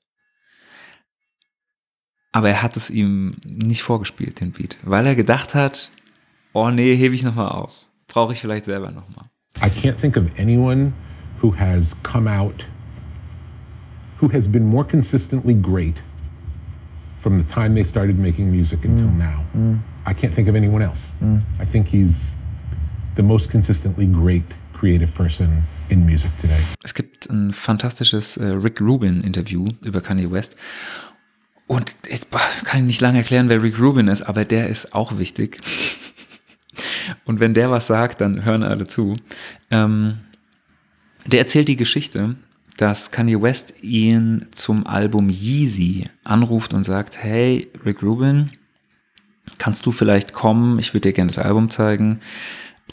Aber 2.32 2.50
er 2.50 2.62
hat 2.62 2.78
es 2.78 2.89
ihm 2.89 3.36
nicht 3.45 3.84
vorgespielt, 3.84 4.39
den 4.39 4.52
Beat, 4.52 4.78
weil 4.84 5.06
er 5.06 5.15
gedacht 5.15 5.54
hat, 5.54 5.91
oh 6.54 6.69
nee, 6.69 6.95
hebe 6.95 7.13
ich 7.13 7.24
nochmal 7.24 7.50
auf. 7.50 7.74
Brauche 8.08 8.34
ich 8.34 8.39
vielleicht 8.39 8.65
selber 8.65 8.91
nochmal. 8.91 9.26
I 9.58 9.69
can't 9.69 9.97
think 10.00 10.15
of 10.15 10.28
anyone 10.38 10.93
who 11.41 11.54
has 11.58 11.95
come 12.04 12.30
out, 12.30 12.65
who 14.21 14.32
has 14.32 14.47
been 14.47 14.65
more 14.65 14.86
consistently 14.86 15.54
great 15.54 16.02
from 17.17 17.38
the 17.38 17.43
time 17.43 17.76
they 17.76 17.84
started 17.84 18.17
making 18.17 18.50
music 18.50 18.86
until 18.86 19.08
mm. 19.08 19.17
now. 19.17 19.45
Mm. 19.54 19.80
I 20.06 20.13
can't 20.13 20.34
think 20.34 20.47
of 20.47 20.56
anyone 20.56 20.82
else. 20.82 21.13
Mm. 21.21 21.41
I 21.60 21.65
think 21.65 21.89
he's 21.89 22.32
the 23.15 23.24
most 23.24 23.50
consistently 23.50 24.06
great 24.06 24.45
creative 24.74 25.13
person 25.13 25.63
in 25.92 26.06
music 26.06 26.32
today. 26.40 26.62
Es 26.84 26.94
gibt 26.94 27.30
ein 27.30 27.54
fantastisches 27.54 28.38
äh, 28.38 28.46
Rick 28.46 28.82
Rubin 28.82 29.22
Interview 29.22 29.68
über 29.82 30.02
Kanye 30.02 30.32
West. 30.32 30.56
Und 31.68 31.96
jetzt 32.10 32.28
kann 32.64 32.82
ich 32.82 32.86
nicht 32.86 33.02
lange 33.02 33.20
erklären, 33.20 33.50
wer 33.50 33.62
Rick 33.62 33.80
Rubin 33.80 34.08
ist, 34.08 34.24
aber 34.24 34.46
der 34.46 34.68
ist 34.68 34.96
auch 34.96 35.18
wichtig. 35.18 35.60
Und 37.26 37.40
wenn 37.40 37.54
der 37.54 37.72
was 37.72 37.88
sagt, 37.88 38.22
dann 38.22 38.46
hören 38.46 38.64
alle 38.64 38.88
zu. 38.88 39.18
Ähm, 39.70 40.20
der 41.28 41.40
erzählt 41.40 41.68
die 41.68 41.76
Geschichte, 41.76 42.36
dass 42.78 43.12
Kanye 43.12 43.42
West 43.42 43.76
ihn 43.82 44.48
zum 44.52 44.88
Album 44.88 45.30
Yeezy 45.30 46.10
anruft 46.24 46.74
und 46.74 46.84
sagt, 46.84 47.18
hey, 47.22 47.70
Rick 47.86 48.02
Rubin, 48.02 48.52
kannst 49.58 49.86
du 49.86 49.92
vielleicht 49.92 50.34
kommen? 50.34 50.80
Ich 50.80 50.94
würde 50.94 51.10
dir 51.10 51.14
gerne 51.14 51.32
das 51.32 51.44
Album 51.44 51.70
zeigen. 51.70 52.22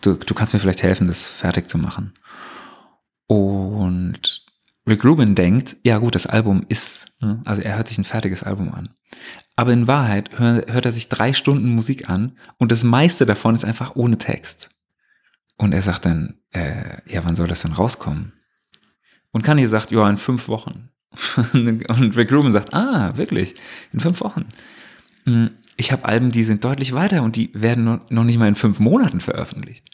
Du, 0.00 0.14
du 0.14 0.34
kannst 0.34 0.52
mir 0.52 0.60
vielleicht 0.60 0.82
helfen, 0.82 1.06
das 1.06 1.28
fertig 1.28 1.70
zu 1.70 1.78
machen. 1.78 2.12
Und 3.28 4.46
Rick 4.88 5.04
Rubin 5.04 5.34
denkt, 5.34 5.76
ja 5.84 5.98
gut, 5.98 6.14
das 6.14 6.26
Album 6.26 6.64
ist, 6.68 7.12
ne, 7.20 7.40
also 7.44 7.62
er 7.62 7.76
hört 7.76 7.88
sich 7.88 7.98
ein 7.98 8.04
fertiges 8.04 8.42
Album 8.42 8.72
an. 8.72 8.88
Aber 9.54 9.72
in 9.72 9.86
Wahrheit 9.86 10.38
hört, 10.38 10.86
er 10.86 10.92
sich 10.92 11.08
drei 11.08 11.32
Stunden 11.32 11.74
Musik 11.74 12.08
an 12.08 12.38
und 12.58 12.72
das 12.72 12.84
meiste 12.84 13.26
davon 13.26 13.54
ist 13.54 13.64
einfach 13.64 13.96
ohne 13.96 14.16
Text. 14.16 14.70
Und 15.56 15.72
er 15.72 15.82
sagt 15.82 16.04
dann, 16.04 16.38
äh, 16.52 16.98
ja, 17.12 17.24
wann 17.24 17.36
soll 17.36 17.48
das 17.48 17.62
denn 17.62 17.72
rauskommen? 17.72 18.32
Und 19.32 19.42
Kanye 19.42 19.66
sagt, 19.66 19.90
ja, 19.90 20.08
in 20.08 20.16
fünf 20.16 20.48
Wochen. 20.48 20.90
und 21.52 22.16
Rick 22.16 22.32
Rubin 22.32 22.52
sagt, 22.52 22.72
ah, 22.72 23.16
wirklich, 23.16 23.56
in 23.92 24.00
fünf 24.00 24.20
Wochen. 24.20 24.46
Hm, 25.24 25.50
ich 25.76 25.92
habe 25.92 26.04
Alben, 26.04 26.30
die 26.30 26.44
sind 26.44 26.64
deutlich 26.64 26.94
weiter 26.94 27.22
und 27.22 27.36
die 27.36 27.50
werden 27.52 28.00
noch 28.08 28.24
nicht 28.24 28.38
mal 28.38 28.48
in 28.48 28.54
fünf 28.54 28.80
Monaten 28.80 29.20
veröffentlicht. 29.20 29.90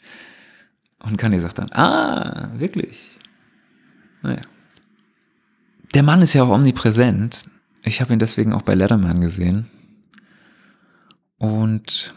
Und 0.99 1.17
Kanye 1.17 1.39
sagt 1.39 1.59
dann, 1.59 1.71
ah, 1.73 2.49
wirklich, 2.57 3.14
naja. 4.25 4.41
Der 5.93 6.03
Mann 6.03 6.21
ist 6.21 6.33
ja 6.33 6.43
auch 6.43 6.49
omnipräsent. 6.49 7.41
Ich 7.83 8.01
habe 8.01 8.13
ihn 8.13 8.19
deswegen 8.19 8.53
auch 8.53 8.63
bei 8.63 8.75
Letterman 8.75 9.21
gesehen. 9.21 9.67
Und 11.37 12.13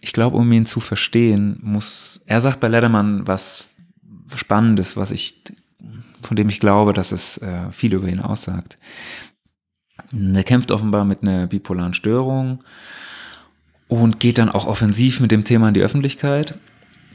ich 0.00 0.12
glaube, 0.12 0.36
um 0.36 0.50
ihn 0.52 0.66
zu 0.66 0.80
verstehen, 0.80 1.58
muss, 1.62 2.20
er 2.26 2.40
sagt 2.40 2.60
bei 2.60 2.68
Letterman 2.68 3.26
was 3.26 3.66
Spannendes, 4.34 4.96
was 4.96 5.10
ich, 5.10 5.42
von 6.22 6.36
dem 6.36 6.48
ich 6.48 6.60
glaube, 6.60 6.92
dass 6.92 7.12
es 7.12 7.38
äh, 7.38 7.72
viel 7.72 7.94
über 7.94 8.08
ihn 8.08 8.20
aussagt. 8.20 8.78
Er 10.12 10.44
kämpft 10.44 10.70
offenbar 10.70 11.04
mit 11.04 11.22
einer 11.22 11.46
bipolaren 11.46 11.94
Störung 11.94 12.62
und 13.88 14.20
geht 14.20 14.38
dann 14.38 14.48
auch 14.48 14.66
offensiv 14.66 15.20
mit 15.20 15.30
dem 15.30 15.44
Thema 15.44 15.68
in 15.68 15.74
die 15.74 15.82
Öffentlichkeit. 15.82 16.58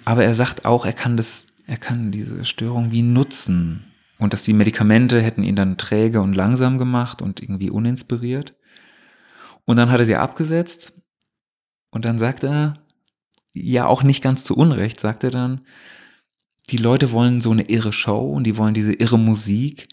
Aber 0.03 0.23
er 0.23 0.33
sagt 0.33 0.65
auch, 0.65 0.85
er 0.85 0.93
kann 0.93 1.17
das, 1.17 1.45
er 1.65 1.77
kann 1.77 2.11
diese 2.11 2.45
Störung 2.45 2.91
wie 2.91 3.01
nutzen. 3.01 3.85
Und 4.17 4.34
dass 4.34 4.43
die 4.43 4.54
Medikamente 4.54 5.21
hätten 5.21 5.43
ihn 5.43 5.56
dann 5.56 5.78
träge 5.78 6.21
und 6.21 6.34
langsam 6.34 6.78
gemacht 6.78 7.21
und 7.21 7.41
irgendwie 7.41 7.69
uninspiriert. 7.69 8.56
Und 9.65 9.78
dann 9.78 9.91
hat 9.91 9.99
er 9.99 10.06
sie 10.06 10.15
abgesetzt. 10.15 10.93
Und 11.91 12.06
dann 12.06 12.17
sagt 12.17 12.43
er, 12.43 12.75
ja 13.54 13.86
auch 13.88 14.04
nicht 14.04 14.21
ganz 14.21 14.43
zu 14.43 14.56
Unrecht, 14.56 14.99
sagt 14.99 15.23
er 15.23 15.32
dann, 15.32 15.62
die 16.69 16.78
Leute 16.78 17.12
wollen 17.12 17.41
so 17.41 17.51
eine 17.51 17.69
irre 17.69 17.93
Show 17.93 18.32
und 18.32 18.43
die 18.43 18.58
wollen 18.58 18.73
diese 18.73 18.93
irre 18.93 19.19
Musik. 19.19 19.88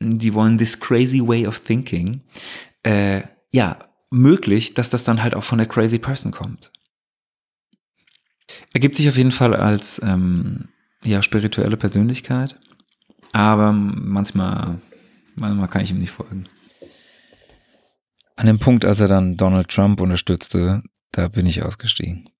Die 0.00 0.34
wollen 0.34 0.58
this 0.58 0.78
crazy 0.78 1.26
way 1.26 1.46
of 1.46 1.60
thinking. 1.60 2.22
Äh, 2.82 3.22
ja, 3.50 3.78
möglich, 4.10 4.74
dass 4.74 4.90
das 4.90 5.04
dann 5.04 5.22
halt 5.22 5.34
auch 5.34 5.44
von 5.44 5.58
der 5.58 5.66
crazy 5.66 5.98
person 5.98 6.32
kommt. 6.32 6.70
Er 8.72 8.80
gibt 8.80 8.96
sich 8.96 9.08
auf 9.08 9.16
jeden 9.16 9.32
Fall 9.32 9.54
als 9.54 10.00
ähm, 10.04 10.68
ja, 11.02 11.22
spirituelle 11.22 11.76
Persönlichkeit. 11.76 12.58
Aber 13.36 13.70
manchmal, 13.70 14.80
manchmal 15.34 15.68
kann 15.68 15.82
ich 15.82 15.90
ihm 15.90 15.98
nicht 15.98 16.12
folgen. 16.12 16.48
An 18.34 18.46
dem 18.46 18.58
Punkt, 18.58 18.86
als 18.86 19.00
er 19.00 19.08
dann 19.08 19.36
Donald 19.36 19.68
Trump 19.68 20.00
unterstützte, 20.00 20.82
da 21.10 21.28
bin 21.28 21.44
ich 21.44 21.62
ausgestiegen. 21.62 22.30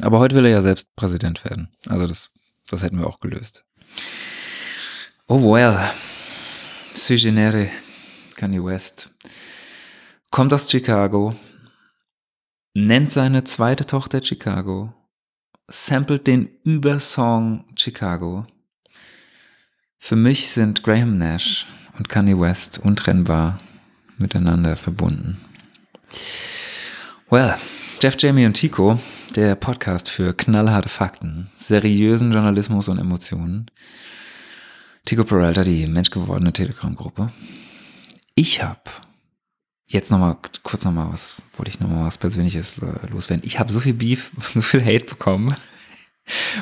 Aber 0.00 0.18
heute 0.18 0.34
will 0.34 0.46
er 0.46 0.52
ja 0.52 0.62
selbst 0.62 0.96
Präsident 0.96 1.44
werden. 1.44 1.68
Also 1.90 2.06
das, 2.06 2.30
das 2.70 2.82
hätten 2.82 2.98
wir 2.98 3.06
auch 3.06 3.20
gelöst. 3.20 3.66
Oh 5.26 5.42
well. 5.42 5.78
Sui 6.94 7.16
genere 7.16 7.68
Kanye 8.36 8.64
West. 8.64 9.10
Kommt 10.30 10.54
aus 10.54 10.70
Chicago. 10.70 11.36
Nennt 12.72 13.12
seine 13.12 13.44
zweite 13.44 13.84
Tochter 13.84 14.24
Chicago. 14.24 14.94
Samplet 15.68 16.26
den 16.26 16.48
Übersong 16.64 17.66
Chicago. 17.76 18.46
Für 20.04 20.16
mich 20.16 20.50
sind 20.50 20.82
Graham 20.82 21.16
Nash 21.16 21.64
und 21.96 22.08
Kanye 22.08 22.36
West 22.36 22.80
untrennbar 22.82 23.60
miteinander 24.18 24.74
verbunden. 24.74 25.40
Well, 27.30 27.54
Jeff, 28.00 28.16
Jamie 28.18 28.44
und 28.44 28.54
Tico, 28.54 28.98
der 29.36 29.54
Podcast 29.54 30.08
für 30.08 30.34
knallharte 30.34 30.88
Fakten, 30.88 31.48
seriösen 31.54 32.32
Journalismus 32.32 32.88
und 32.88 32.98
Emotionen. 32.98 33.70
Tico 35.04 35.22
Peralta, 35.22 35.62
die 35.62 35.86
menschgewordene 35.86 36.52
Telegram-Gruppe. 36.52 37.30
Ich 38.34 38.60
habe 38.60 38.90
jetzt 39.86 40.10
nochmal, 40.10 40.36
kurz 40.64 40.84
nochmal 40.84 41.12
was, 41.12 41.36
wollte 41.56 41.70
ich 41.70 41.78
nochmal 41.78 42.06
was 42.06 42.18
Persönliches 42.18 42.80
loswerden. 43.08 43.46
Ich 43.46 43.60
habe 43.60 43.70
so 43.70 43.78
viel 43.78 43.94
Beef, 43.94 44.32
so 44.52 44.62
viel 44.62 44.84
Hate 44.84 45.04
bekommen 45.04 45.56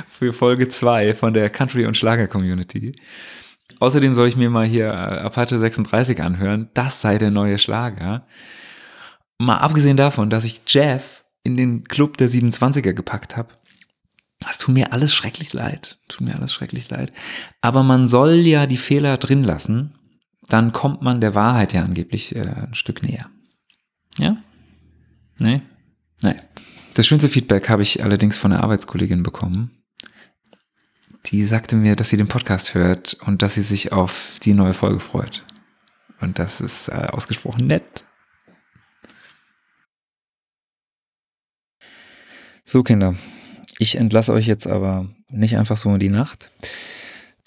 für 0.06 0.32
Folge 0.32 0.68
2 0.68 1.14
von 1.14 1.34
der 1.34 1.50
Country- 1.50 1.86
und 1.86 1.96
Schlager-Community. 1.96 2.94
Außerdem 3.78 4.14
soll 4.14 4.28
ich 4.28 4.36
mir 4.36 4.50
mal 4.50 4.66
hier 4.66 4.88
äh, 4.88 5.20
Apache 5.20 5.58
36 5.58 6.20
anhören. 6.22 6.68
Das 6.74 7.00
sei 7.00 7.18
der 7.18 7.30
neue 7.30 7.58
Schlager. 7.58 8.26
Mal 9.38 9.56
abgesehen 9.56 9.96
davon, 9.96 10.28
dass 10.28 10.44
ich 10.44 10.62
Jeff 10.66 11.24
in 11.44 11.56
den 11.56 11.84
Club 11.84 12.18
der 12.18 12.28
27er 12.28 12.92
gepackt 12.92 13.36
habe. 13.36 13.54
Das 14.38 14.58
tut 14.58 14.74
mir 14.74 14.92
alles 14.92 15.14
schrecklich 15.14 15.52
leid. 15.52 15.98
Tut 16.08 16.26
mir 16.26 16.34
alles 16.34 16.52
schrecklich 16.52 16.88
leid. 16.90 17.12
Aber 17.60 17.82
man 17.82 18.08
soll 18.08 18.34
ja 18.34 18.66
die 18.66 18.78
Fehler 18.78 19.16
drin 19.16 19.44
lassen. 19.44 19.94
dann 20.48 20.72
kommt 20.72 21.00
man 21.00 21.20
der 21.20 21.34
Wahrheit 21.34 21.72
ja 21.72 21.84
angeblich 21.84 22.34
äh, 22.34 22.40
ein 22.40 22.74
Stück 22.74 23.02
näher. 23.02 23.30
Ja? 24.18 24.36
Nee? 25.38 25.62
Nee. 26.22 26.34
Das 26.94 27.06
schönste 27.06 27.28
Feedback 27.28 27.68
habe 27.68 27.82
ich 27.82 28.02
allerdings 28.02 28.36
von 28.36 28.52
einer 28.52 28.62
Arbeitskollegin 28.62 29.22
bekommen. 29.22 29.70
Die 31.26 31.44
sagte 31.44 31.76
mir, 31.76 31.94
dass 31.96 32.08
sie 32.10 32.16
den 32.16 32.28
Podcast 32.28 32.74
hört 32.74 33.14
und 33.26 33.42
dass 33.42 33.54
sie 33.54 33.62
sich 33.62 33.92
auf 33.92 34.38
die 34.42 34.54
neue 34.54 34.74
Folge 34.74 35.00
freut. 35.00 35.44
Und 36.20 36.38
das 36.38 36.60
ist 36.60 36.88
äh, 36.88 37.08
ausgesprochen 37.12 37.66
nett. 37.66 38.04
So, 42.64 42.82
Kinder, 42.82 43.14
ich 43.78 43.96
entlasse 43.96 44.32
euch 44.32 44.46
jetzt 44.46 44.66
aber 44.66 45.08
nicht 45.30 45.56
einfach 45.56 45.76
so 45.76 45.92
in 45.94 46.00
die 46.00 46.08
Nacht, 46.08 46.50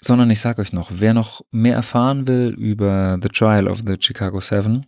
sondern 0.00 0.30
ich 0.30 0.40
sage 0.40 0.60
euch 0.60 0.72
noch, 0.72 0.90
wer 0.94 1.14
noch 1.14 1.42
mehr 1.50 1.76
erfahren 1.76 2.26
will 2.26 2.54
über 2.58 3.18
The 3.22 3.28
Trial 3.28 3.68
of 3.68 3.82
the 3.86 3.96
Chicago 3.98 4.40
Seven, 4.40 4.86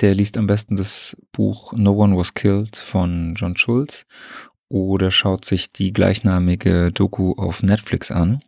der 0.00 0.14
liest 0.14 0.36
am 0.38 0.46
besten 0.46 0.76
das 0.76 1.16
Buch 1.32 1.72
No 1.72 1.92
One 1.92 2.16
Was 2.16 2.34
Killed 2.34 2.76
von 2.76 3.34
John 3.36 3.56
Schulz 3.56 4.06
oder 4.68 5.10
schaut 5.10 5.44
sich 5.44 5.72
die 5.72 5.92
gleichnamige 5.92 6.90
Doku 6.92 7.32
auf 7.34 7.62
Netflix 7.62 8.10
an. 8.10 8.42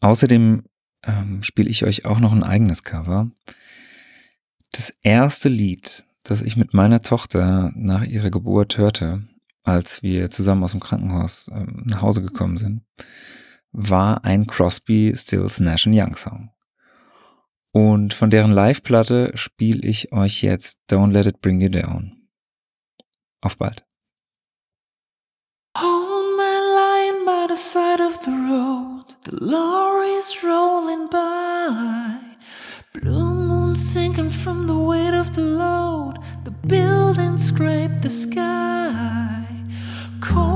Außerdem 0.00 0.64
ähm, 1.04 1.42
spiele 1.42 1.70
ich 1.70 1.84
euch 1.84 2.04
auch 2.04 2.18
noch 2.18 2.32
ein 2.32 2.42
eigenes 2.42 2.82
Cover. 2.82 3.30
Das 4.72 4.92
erste 5.02 5.48
Lied, 5.48 6.04
das 6.22 6.42
ich 6.42 6.56
mit 6.56 6.74
meiner 6.74 7.00
Tochter 7.00 7.72
nach 7.74 8.04
ihrer 8.04 8.30
Geburt 8.30 8.76
hörte, 8.76 9.22
als 9.62 10.02
wir 10.02 10.30
zusammen 10.30 10.64
aus 10.64 10.72
dem 10.72 10.80
Krankenhaus 10.80 11.48
ähm, 11.52 11.84
nach 11.86 12.02
Hause 12.02 12.22
gekommen 12.22 12.58
sind, 12.58 12.82
war 13.72 14.24
ein 14.24 14.46
Crosby, 14.46 15.12
Stills, 15.16 15.60
Nash 15.60 15.86
Young 15.86 16.14
Song. 16.14 16.50
Und 17.76 18.14
von 18.14 18.30
deren 18.30 18.52
Live-Platte 18.52 19.32
spiele 19.34 19.86
ich 19.86 20.10
euch 20.10 20.40
jetzt 20.40 20.78
Don't 20.90 21.12
Let 21.12 21.26
It 21.26 21.42
Bring 21.42 21.60
You 21.60 21.68
Down. 21.68 22.26
Auf 23.42 23.58
bald. 23.58 23.84
Old 25.78 26.38
man 26.38 26.62
lying 26.74 27.26
by 27.26 27.46
the 27.46 27.54
side 27.54 28.00
of 28.02 28.18
the 28.24 28.30
road, 28.30 29.04
the 29.24 29.36
lorries 29.44 30.42
rolling 30.42 31.10
by, 31.10 32.16
blue 32.94 33.34
moon 33.34 33.76
sinking 33.76 34.30
from 34.30 34.66
the 34.66 34.72
weight 34.72 35.12
of 35.12 35.34
the 35.34 35.42
load, 35.42 36.14
the 36.44 36.52
buildings 36.66 37.48
scrape 37.48 38.00
the 38.00 38.08
sky, 38.08 39.44
Cohen 40.22 40.55